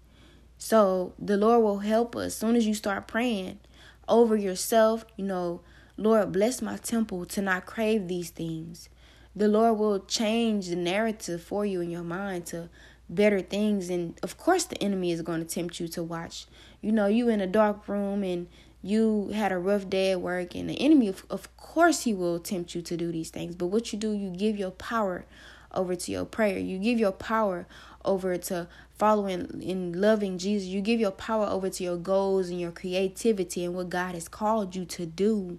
So 0.59 1.15
the 1.19 1.37
Lord 1.37 1.63
will 1.63 1.79
help 1.79 2.17
us. 2.17 2.27
As 2.27 2.37
soon 2.37 2.57
as 2.57 2.67
you 2.67 2.75
start 2.75 3.07
praying 3.07 3.61
over 4.09 4.37
yourself, 4.37 5.05
you 5.17 5.25
know, 5.25 5.61
Lord, 5.97 6.33
bless 6.33 6.61
my 6.61 6.77
temple 6.77 7.25
to 7.27 7.41
not 7.41 7.67
crave 7.67 8.09
these 8.09 8.31
things. 8.31 8.89
The 9.37 9.49
Lord 9.49 9.79
will 9.79 10.01
change 10.01 10.69
the 10.69 10.77
narrative 10.77 11.43
for 11.43 11.65
you 11.65 11.81
in 11.81 11.91
your 11.91 12.03
mind 12.03 12.47
to 12.47 12.69
better 13.09 13.41
things. 13.41 13.91
And 13.91 14.19
of 14.23 14.37
course, 14.37 14.65
the 14.65 14.83
enemy 14.83 15.13
is 15.13 15.23
going 15.23 15.41
to 15.41 15.47
tempt 15.47 15.79
you 15.79 15.87
to 15.89 16.03
watch. 16.03 16.47
You 16.81 16.91
know, 16.93 17.07
you 17.07 17.29
in 17.29 17.41
a 17.41 17.47
dark 17.47 17.87
room 17.89 18.25
and 18.25 18.49
you 18.85 19.31
had 19.35 19.51
a 19.51 19.59
rough 19.59 19.89
day 19.89 20.13
at 20.13 20.21
work 20.21 20.55
and 20.55 20.69
the 20.69 20.81
enemy 20.81 21.09
of, 21.09 21.25
of 21.31 21.57
course 21.57 22.03
he 22.03 22.13
will 22.13 22.39
tempt 22.39 22.75
you 22.75 22.83
to 22.83 22.97
do 22.97 23.11
these 23.11 23.31
things. 23.31 23.57
But 23.57 23.67
what 23.67 23.93
you 23.93 23.99
do 23.99 24.13
you 24.13 24.31
give 24.31 24.59
your 24.59 24.71
power 24.71 25.25
over 25.73 25.97
to 25.97 26.13
your 26.13 26.25
prayer. 26.25 26.59
You 26.59 26.79
give 26.79 26.99
your 26.99 27.13
power 27.13 27.67
over 28.05 28.37
to 28.37 28.69
following 28.97 29.63
and 29.67 29.97
loving 29.97 30.39
jesus. 30.39 30.69
You 30.69 30.81
give 30.81 31.01
your 31.01 31.11
power 31.11 31.47
over 31.47 31.71
to 31.71 31.83
your 31.83 31.97
goals 31.97 32.51
and 32.51 32.61
your 32.61 32.71
creativity 32.71 33.65
and 33.65 33.75
what 33.75 33.89
god 33.89 34.15
has 34.15 34.29
called 34.29 34.77
you 34.77 34.85
to 34.85 35.07
do 35.07 35.59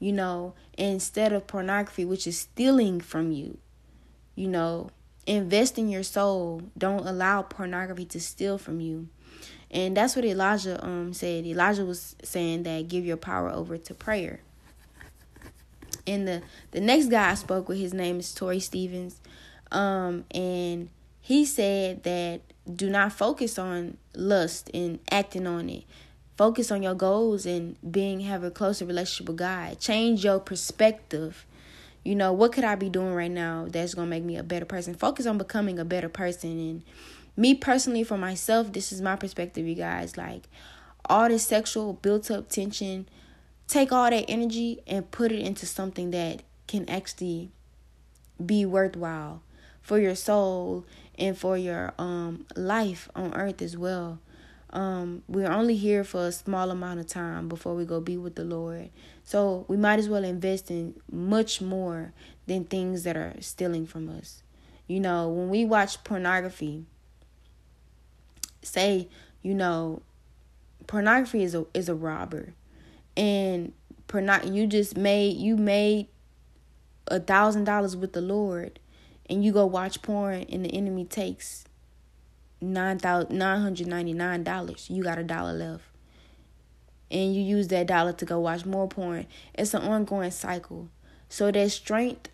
you 0.00 0.10
know 0.10 0.54
instead 0.76 1.32
of 1.32 1.46
pornography 1.46 2.04
which 2.04 2.26
is 2.26 2.38
stealing 2.38 3.00
from 3.00 3.30
you 3.30 3.58
you 4.34 4.48
know. 4.48 4.90
Invest 5.24 5.78
in 5.78 5.88
your 5.88 6.02
soul. 6.02 6.62
Don't 6.76 7.06
allow 7.06 7.42
pornography 7.42 8.04
to 8.06 8.20
steal 8.20 8.58
from 8.58 8.80
you 8.80 9.08
and 9.72 9.96
that's 9.96 10.14
what 10.14 10.24
Elijah 10.24 10.84
um 10.84 11.12
said. 11.12 11.46
Elijah 11.46 11.84
was 11.84 12.14
saying 12.22 12.64
that 12.64 12.88
give 12.88 13.04
your 13.04 13.16
power 13.16 13.50
over 13.50 13.78
to 13.78 13.94
prayer. 13.94 14.40
And 16.06 16.26
the 16.26 16.42
the 16.72 16.80
next 16.80 17.06
guy 17.06 17.30
I 17.30 17.34
spoke 17.34 17.68
with, 17.68 17.78
his 17.78 17.94
name 17.94 18.18
is 18.18 18.34
Tori 18.34 18.60
Stevens. 18.60 19.20
Um, 19.70 20.24
and 20.32 20.90
he 21.20 21.44
said 21.46 22.02
that 22.02 22.42
do 22.72 22.90
not 22.90 23.12
focus 23.12 23.58
on 23.58 23.96
lust 24.14 24.70
and 24.74 24.98
acting 25.10 25.46
on 25.46 25.68
it. 25.70 25.84
Focus 26.36 26.70
on 26.70 26.82
your 26.82 26.94
goals 26.94 27.46
and 27.46 27.76
being 27.90 28.20
have 28.20 28.42
a 28.44 28.50
closer 28.50 28.84
relationship 28.84 29.28
with 29.28 29.38
God. 29.38 29.78
Change 29.78 30.24
your 30.24 30.40
perspective. 30.40 31.46
You 32.04 32.16
know, 32.16 32.32
what 32.32 32.52
could 32.52 32.64
I 32.64 32.74
be 32.74 32.88
doing 32.88 33.14
right 33.14 33.30
now 33.30 33.66
that's 33.70 33.94
gonna 33.94 34.08
make 34.08 34.24
me 34.24 34.36
a 34.36 34.42
better 34.42 34.64
person? 34.64 34.94
Focus 34.94 35.24
on 35.24 35.38
becoming 35.38 35.78
a 35.78 35.84
better 35.84 36.08
person 36.08 36.50
and 36.50 36.82
me 37.36 37.54
personally 37.54 38.04
for 38.04 38.18
myself 38.18 38.72
this 38.72 38.92
is 38.92 39.00
my 39.00 39.16
perspective 39.16 39.66
you 39.66 39.74
guys. 39.74 40.16
Like 40.16 40.48
all 41.04 41.28
this 41.28 41.46
sexual 41.46 41.94
built 41.94 42.30
up 42.30 42.48
tension 42.48 43.08
take 43.68 43.92
all 43.92 44.10
that 44.10 44.24
energy 44.28 44.80
and 44.86 45.10
put 45.10 45.32
it 45.32 45.40
into 45.40 45.66
something 45.66 46.10
that 46.10 46.42
can 46.66 46.88
actually 46.88 47.50
be 48.44 48.66
worthwhile 48.66 49.42
for 49.80 49.98
your 49.98 50.14
soul 50.14 50.84
and 51.18 51.36
for 51.36 51.56
your 51.56 51.92
um 51.98 52.44
life 52.56 53.08
on 53.14 53.34
earth 53.34 53.62
as 53.62 53.76
well. 53.76 54.18
Um 54.70 55.22
we're 55.28 55.50
only 55.50 55.76
here 55.76 56.04
for 56.04 56.26
a 56.26 56.32
small 56.32 56.70
amount 56.70 57.00
of 57.00 57.06
time 57.06 57.48
before 57.48 57.74
we 57.74 57.84
go 57.84 58.00
be 58.00 58.16
with 58.16 58.34
the 58.34 58.44
lord. 58.44 58.90
So 59.24 59.64
we 59.68 59.76
might 59.76 59.98
as 59.98 60.08
well 60.08 60.24
invest 60.24 60.70
in 60.70 60.94
much 61.10 61.60
more 61.60 62.12
than 62.46 62.64
things 62.64 63.04
that 63.04 63.16
are 63.16 63.34
stealing 63.40 63.86
from 63.86 64.08
us. 64.08 64.42
You 64.86 65.00
know 65.00 65.28
when 65.28 65.48
we 65.48 65.64
watch 65.64 66.04
pornography 66.04 66.84
say, 68.62 69.08
you 69.42 69.54
know, 69.54 70.02
pornography 70.86 71.42
is 71.42 71.54
a 71.54 71.66
is 71.74 71.88
a 71.88 71.94
robber, 71.94 72.54
and 73.16 73.72
porno- 74.08 74.44
you 74.44 74.66
just 74.66 74.96
made 74.96 75.36
you 75.36 75.56
made 75.56 76.08
a 77.08 77.20
thousand 77.20 77.64
dollars 77.64 77.96
with 77.96 78.12
the 78.12 78.20
Lord, 78.20 78.78
and 79.28 79.44
you 79.44 79.52
go 79.52 79.66
watch 79.66 80.02
porn, 80.02 80.46
and 80.48 80.64
the 80.64 80.74
enemy 80.74 81.04
takes 81.04 81.64
nine 82.60 82.98
thousand 82.98 83.36
nine 83.36 83.60
hundred 83.60 83.88
ninety 83.88 84.12
nine 84.12 84.44
dollars. 84.44 84.88
You 84.90 85.02
got 85.02 85.18
a 85.18 85.24
dollar 85.24 85.52
left, 85.52 85.84
and 87.10 87.34
you 87.34 87.42
use 87.42 87.68
that 87.68 87.86
dollar 87.86 88.12
to 88.12 88.24
go 88.24 88.40
watch 88.40 88.64
more 88.64 88.88
porn. 88.88 89.26
It's 89.54 89.74
an 89.74 89.82
ongoing 89.82 90.30
cycle. 90.30 90.88
So 91.28 91.50
that 91.50 91.70
strength 91.70 92.28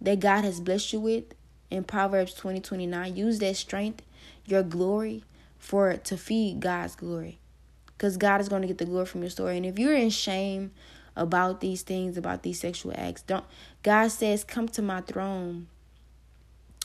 that 0.00 0.20
God 0.20 0.44
has 0.44 0.60
blessed 0.60 0.92
you 0.92 1.00
with 1.00 1.24
in 1.70 1.84
Proverbs 1.84 2.34
twenty 2.34 2.60
twenty 2.60 2.86
nine, 2.86 3.16
use 3.16 3.38
that 3.40 3.56
strength, 3.56 4.02
your 4.46 4.62
glory, 4.62 5.24
for 5.60 5.96
to 5.96 6.16
feed 6.16 6.58
God's 6.58 6.96
glory. 6.96 7.38
Because 7.86 8.16
God 8.16 8.40
is 8.40 8.48
going 8.48 8.62
to 8.62 8.68
get 8.68 8.78
the 8.78 8.86
glory 8.86 9.06
from 9.06 9.20
your 9.20 9.30
story. 9.30 9.56
And 9.56 9.66
if 9.66 9.78
you're 9.78 9.94
in 9.94 10.10
shame 10.10 10.72
about 11.14 11.60
these 11.60 11.82
things, 11.82 12.16
about 12.16 12.42
these 12.42 12.58
sexual 12.58 12.92
acts, 12.96 13.22
don't 13.22 13.44
God 13.82 14.08
says, 14.08 14.42
come 14.42 14.66
to 14.68 14.82
my 14.82 15.02
throne 15.02 15.68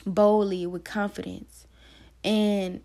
boldly 0.05 0.67
with 0.67 0.83
confidence. 0.83 1.65
And 2.23 2.81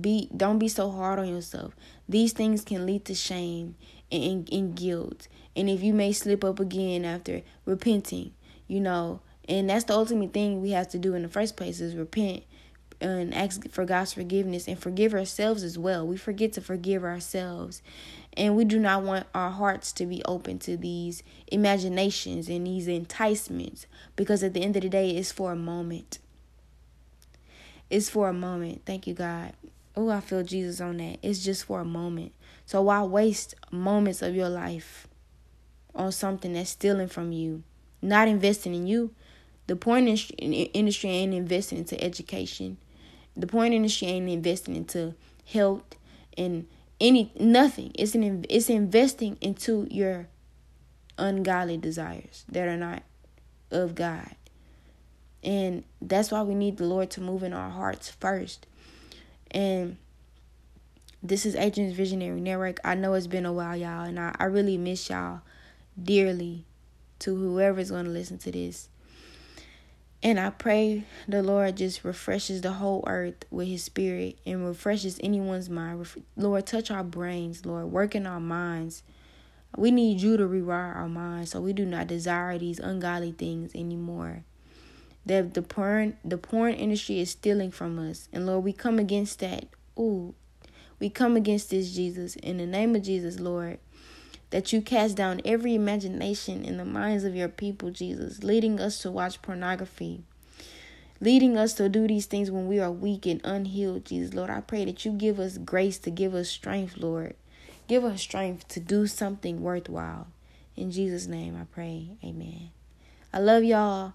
be 0.00 0.28
don't 0.36 0.58
be 0.58 0.68
so 0.68 0.90
hard 0.90 1.18
on 1.18 1.28
yourself. 1.28 1.74
These 2.08 2.32
things 2.32 2.64
can 2.64 2.84
lead 2.84 3.04
to 3.06 3.14
shame 3.14 3.76
and, 4.10 4.22
and, 4.22 4.52
and 4.52 4.76
guilt. 4.76 5.28
And 5.56 5.70
if 5.70 5.82
you 5.82 5.94
may 5.94 6.12
slip 6.12 6.44
up 6.44 6.60
again 6.60 7.04
after 7.04 7.42
repenting, 7.64 8.32
you 8.66 8.80
know, 8.80 9.20
and 9.48 9.70
that's 9.70 9.84
the 9.84 9.94
ultimate 9.94 10.32
thing 10.32 10.60
we 10.60 10.70
have 10.72 10.88
to 10.90 10.98
do 10.98 11.14
in 11.14 11.22
the 11.22 11.28
first 11.28 11.56
place 11.56 11.80
is 11.80 11.94
repent 11.94 12.42
and 13.00 13.34
ask 13.34 13.68
for 13.70 13.84
God's 13.84 14.12
forgiveness 14.12 14.68
and 14.68 14.78
forgive 14.78 15.14
ourselves 15.14 15.62
as 15.62 15.78
well. 15.78 16.06
We 16.06 16.16
forget 16.16 16.52
to 16.54 16.60
forgive 16.60 17.02
ourselves. 17.02 17.82
And 18.36 18.56
we 18.56 18.64
do 18.64 18.78
not 18.78 19.02
want 19.02 19.26
our 19.34 19.50
hearts 19.50 19.92
to 19.92 20.06
be 20.06 20.22
open 20.24 20.58
to 20.60 20.76
these 20.76 21.22
imaginations 21.48 22.48
and 22.48 22.66
these 22.66 22.86
enticements 22.88 23.86
because 24.16 24.42
at 24.42 24.54
the 24.54 24.62
end 24.62 24.76
of 24.76 24.82
the 24.82 24.88
day, 24.88 25.10
it's 25.10 25.32
for 25.32 25.52
a 25.52 25.56
moment. 25.56 26.18
It's 27.88 28.10
for 28.10 28.28
a 28.28 28.32
moment. 28.32 28.82
Thank 28.84 29.06
you, 29.06 29.14
God. 29.14 29.54
Oh, 29.96 30.10
I 30.10 30.20
feel 30.20 30.44
Jesus 30.44 30.80
on 30.80 30.98
that. 30.98 31.18
It's 31.22 31.44
just 31.44 31.64
for 31.64 31.80
a 31.80 31.84
moment. 31.84 32.32
So 32.66 32.82
why 32.82 33.02
waste 33.02 33.54
moments 33.72 34.22
of 34.22 34.34
your 34.34 34.48
life 34.48 35.08
on 35.94 36.12
something 36.12 36.52
that's 36.52 36.70
stealing 36.70 37.08
from 37.08 37.32
you, 37.32 37.64
not 38.00 38.28
investing 38.28 38.74
in 38.74 38.86
you? 38.86 39.12
The 39.66 39.76
in 40.38 40.52
industry 40.52 41.10
ain't 41.10 41.34
investing 41.34 41.78
into 41.78 42.02
education 42.02 42.76
the 43.36 43.46
point 43.46 43.52
porn 43.52 43.72
industry 43.72 44.08
ain't 44.08 44.28
investing 44.28 44.76
into 44.76 45.14
health 45.46 45.96
and 46.36 46.66
any 47.00 47.32
nothing. 47.38 47.92
It's 47.94 48.14
an 48.14 48.44
it's 48.48 48.68
investing 48.68 49.38
into 49.40 49.86
your 49.90 50.28
ungodly 51.18 51.76
desires 51.76 52.44
that 52.48 52.68
are 52.68 52.76
not 52.76 53.02
of 53.70 53.94
God. 53.94 54.34
And 55.42 55.84
that's 56.02 56.30
why 56.30 56.42
we 56.42 56.54
need 56.54 56.76
the 56.76 56.84
Lord 56.84 57.10
to 57.12 57.20
move 57.20 57.42
in 57.42 57.52
our 57.52 57.70
hearts 57.70 58.10
first. 58.10 58.66
And 59.50 59.96
this 61.22 61.46
is 61.46 61.56
Adrian's 61.56 61.94
Visionary 61.94 62.40
Network. 62.40 62.78
I 62.84 62.94
know 62.94 63.14
it's 63.14 63.26
been 63.26 63.46
a 63.46 63.52
while, 63.52 63.76
y'all, 63.76 64.04
and 64.04 64.20
I, 64.20 64.34
I 64.38 64.44
really 64.44 64.76
miss 64.76 65.08
y'all 65.08 65.40
dearly 66.02 66.64
to 67.20 67.34
whoever's 67.34 67.90
going 67.90 68.04
to 68.04 68.10
listen 68.10 68.38
to 68.38 68.52
this. 68.52 68.89
And 70.22 70.38
I 70.38 70.50
pray 70.50 71.04
the 71.26 71.42
Lord 71.42 71.78
just 71.78 72.04
refreshes 72.04 72.60
the 72.60 72.72
whole 72.72 73.02
earth 73.06 73.44
with 73.50 73.68
his 73.68 73.84
spirit 73.84 74.38
and 74.44 74.66
refreshes 74.66 75.18
anyone's 75.22 75.70
mind. 75.70 76.06
Lord, 76.36 76.66
touch 76.66 76.90
our 76.90 77.04
brains, 77.04 77.64
Lord, 77.64 77.86
work 77.86 78.14
in 78.14 78.26
our 78.26 78.40
minds. 78.40 79.02
We 79.76 79.90
need 79.90 80.20
you 80.20 80.36
to 80.36 80.44
rewire 80.44 80.94
our 80.94 81.08
minds 81.08 81.52
so 81.52 81.60
we 81.60 81.72
do 81.72 81.86
not 81.86 82.06
desire 82.06 82.58
these 82.58 82.78
ungodly 82.78 83.32
things 83.32 83.74
anymore. 83.74 84.44
That 85.24 85.54
the 85.54 85.62
porn 85.62 86.18
the 86.24 86.38
porn 86.38 86.74
industry 86.74 87.20
is 87.20 87.30
stealing 87.30 87.70
from 87.70 87.98
us. 87.98 88.28
And 88.32 88.46
Lord, 88.46 88.64
we 88.64 88.72
come 88.72 88.98
against 88.98 89.38
that. 89.40 89.66
Ooh. 89.98 90.34
We 90.98 91.08
come 91.08 91.34
against 91.34 91.70
this, 91.70 91.92
Jesus. 91.92 92.36
In 92.36 92.58
the 92.58 92.66
name 92.66 92.94
of 92.94 93.02
Jesus, 93.02 93.40
Lord 93.40 93.78
that 94.50 94.72
you 94.72 94.82
cast 94.82 95.16
down 95.16 95.40
every 95.44 95.74
imagination 95.74 96.64
in 96.64 96.76
the 96.76 96.84
minds 96.84 97.24
of 97.24 97.34
your 97.36 97.48
people, 97.48 97.90
Jesus, 97.90 98.42
leading 98.42 98.80
us 98.80 98.98
to 99.02 99.10
watch 99.10 99.40
pornography, 99.42 100.22
leading 101.20 101.56
us 101.56 101.74
to 101.74 101.88
do 101.88 102.08
these 102.08 102.26
things 102.26 102.50
when 102.50 102.66
we 102.66 102.80
are 102.80 102.90
weak 102.90 103.26
and 103.26 103.40
unhealed, 103.44 104.04
Jesus. 104.04 104.34
Lord, 104.34 104.50
I 104.50 104.60
pray 104.60 104.84
that 104.84 105.04
you 105.04 105.12
give 105.12 105.38
us 105.38 105.58
grace 105.58 105.98
to 105.98 106.10
give 106.10 106.34
us 106.34 106.48
strength, 106.48 106.96
Lord. 106.96 107.34
Give 107.86 108.04
us 108.04 108.20
strength 108.20 108.68
to 108.68 108.80
do 108.80 109.06
something 109.06 109.62
worthwhile. 109.62 110.28
In 110.76 110.90
Jesus' 110.90 111.26
name 111.26 111.56
I 111.60 111.64
pray. 111.72 112.10
Amen. 112.24 112.70
I 113.32 113.38
love 113.38 113.62
y'all, 113.62 114.14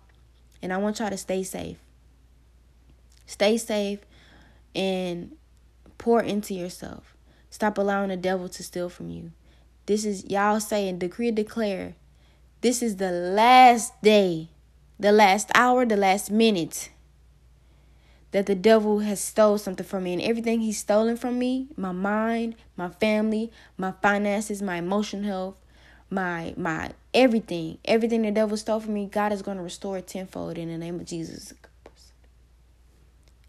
and 0.61 0.73
I 0.73 0.77
want 0.77 0.99
y'all 0.99 1.09
to 1.09 1.17
stay 1.17 1.43
safe. 1.43 1.77
Stay 3.25 3.57
safe 3.57 3.99
and 4.75 5.35
pour 5.97 6.21
into 6.21 6.53
yourself. 6.53 7.15
Stop 7.49 7.77
allowing 7.77 8.09
the 8.09 8.17
devil 8.17 8.49
to 8.49 8.63
steal 8.63 8.89
from 8.89 9.09
you. 9.09 9.31
This 9.85 10.05
is 10.05 10.25
y'all 10.25 10.59
saying, 10.59 10.99
decree 10.99 11.31
declare. 11.31 11.95
This 12.61 12.81
is 12.81 12.95
the 12.95 13.11
last 13.11 14.01
day, 14.01 14.49
the 14.99 15.11
last 15.11 15.51
hour, 15.53 15.85
the 15.85 15.97
last 15.97 16.31
minute 16.31 16.89
that 18.35 18.47
the 18.47 18.55
devil 18.55 18.99
has 18.99 19.21
stole 19.21 19.57
something 19.57 19.85
from 19.85 20.03
me. 20.03 20.11
And 20.11 20.21
everything 20.21 20.59
he's 20.59 20.77
stolen 20.77 21.15
from 21.15 21.39
me 21.39 21.67
my 21.77 21.93
mind 21.93 22.55
my 22.75 22.89
family 22.89 23.49
my 23.77 23.93
finances 24.01 24.61
my 24.61 24.75
emotional 24.75 25.23
health 25.23 25.55
my 26.09 26.53
my 26.57 26.91
everything 27.13 27.77
everything 27.85 28.23
the 28.23 28.31
devil 28.31 28.57
stole 28.57 28.81
from 28.81 28.93
me 28.95 29.05
god 29.05 29.31
is 29.31 29.41
going 29.41 29.55
to 29.55 29.63
restore 29.63 29.97
it 29.97 30.07
tenfold 30.07 30.57
in 30.57 30.67
the 30.67 30.77
name 30.77 30.99
of 30.99 31.05
jesus. 31.05 31.53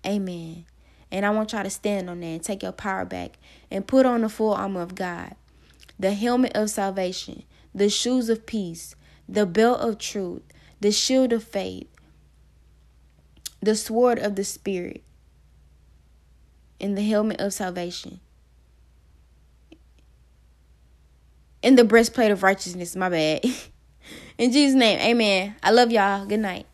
Amen. 0.07 0.66
And 1.11 1.27
i 1.27 1.31
want 1.31 1.53
y'all 1.53 1.64
to 1.64 1.70
stand 1.70 2.09
on 2.09 2.20
that 2.20 2.27
and 2.27 2.44
take 2.44 2.62
your 2.62 2.70
power 2.70 3.05
back 3.05 3.38
and 3.72 3.85
put 3.85 4.07
on 4.07 4.20
the 4.20 4.29
full 4.29 4.55
armor 4.55 4.83
of 4.83 4.94
god 4.94 5.35
the 5.98 6.12
helmet 6.12 6.52
of 6.54 6.70
salvation, 6.70 7.42
the 7.74 7.88
shoes 7.88 8.28
of 8.28 8.46
peace, 8.46 8.94
the 9.28 9.46
belt 9.46 9.80
of 9.80 9.98
truth, 9.98 10.42
the 10.80 10.92
shield 10.92 11.32
of 11.32 11.42
faith, 11.42 11.88
the 13.61 13.74
sword 13.74 14.18
of 14.18 14.37
the 14.37 14.44
Spirit, 14.44 15.02
and 16.80 16.96
the 16.96 17.02
helmet 17.02 17.40
of 17.40 17.52
salvation. 17.52 18.20
And 21.62 21.78
the 21.78 21.85
breastplate 21.85 22.30
of 22.30 22.42
righteousness, 22.42 22.94
my 22.94 23.09
bad. 23.09 23.44
In 24.38 24.52
Jesus' 24.52 24.76
name, 24.76 25.00
amen. 25.00 25.56
I 25.62 25.70
love 25.70 25.90
y'all. 25.90 26.26
Good 26.26 26.40
night. 26.40 26.66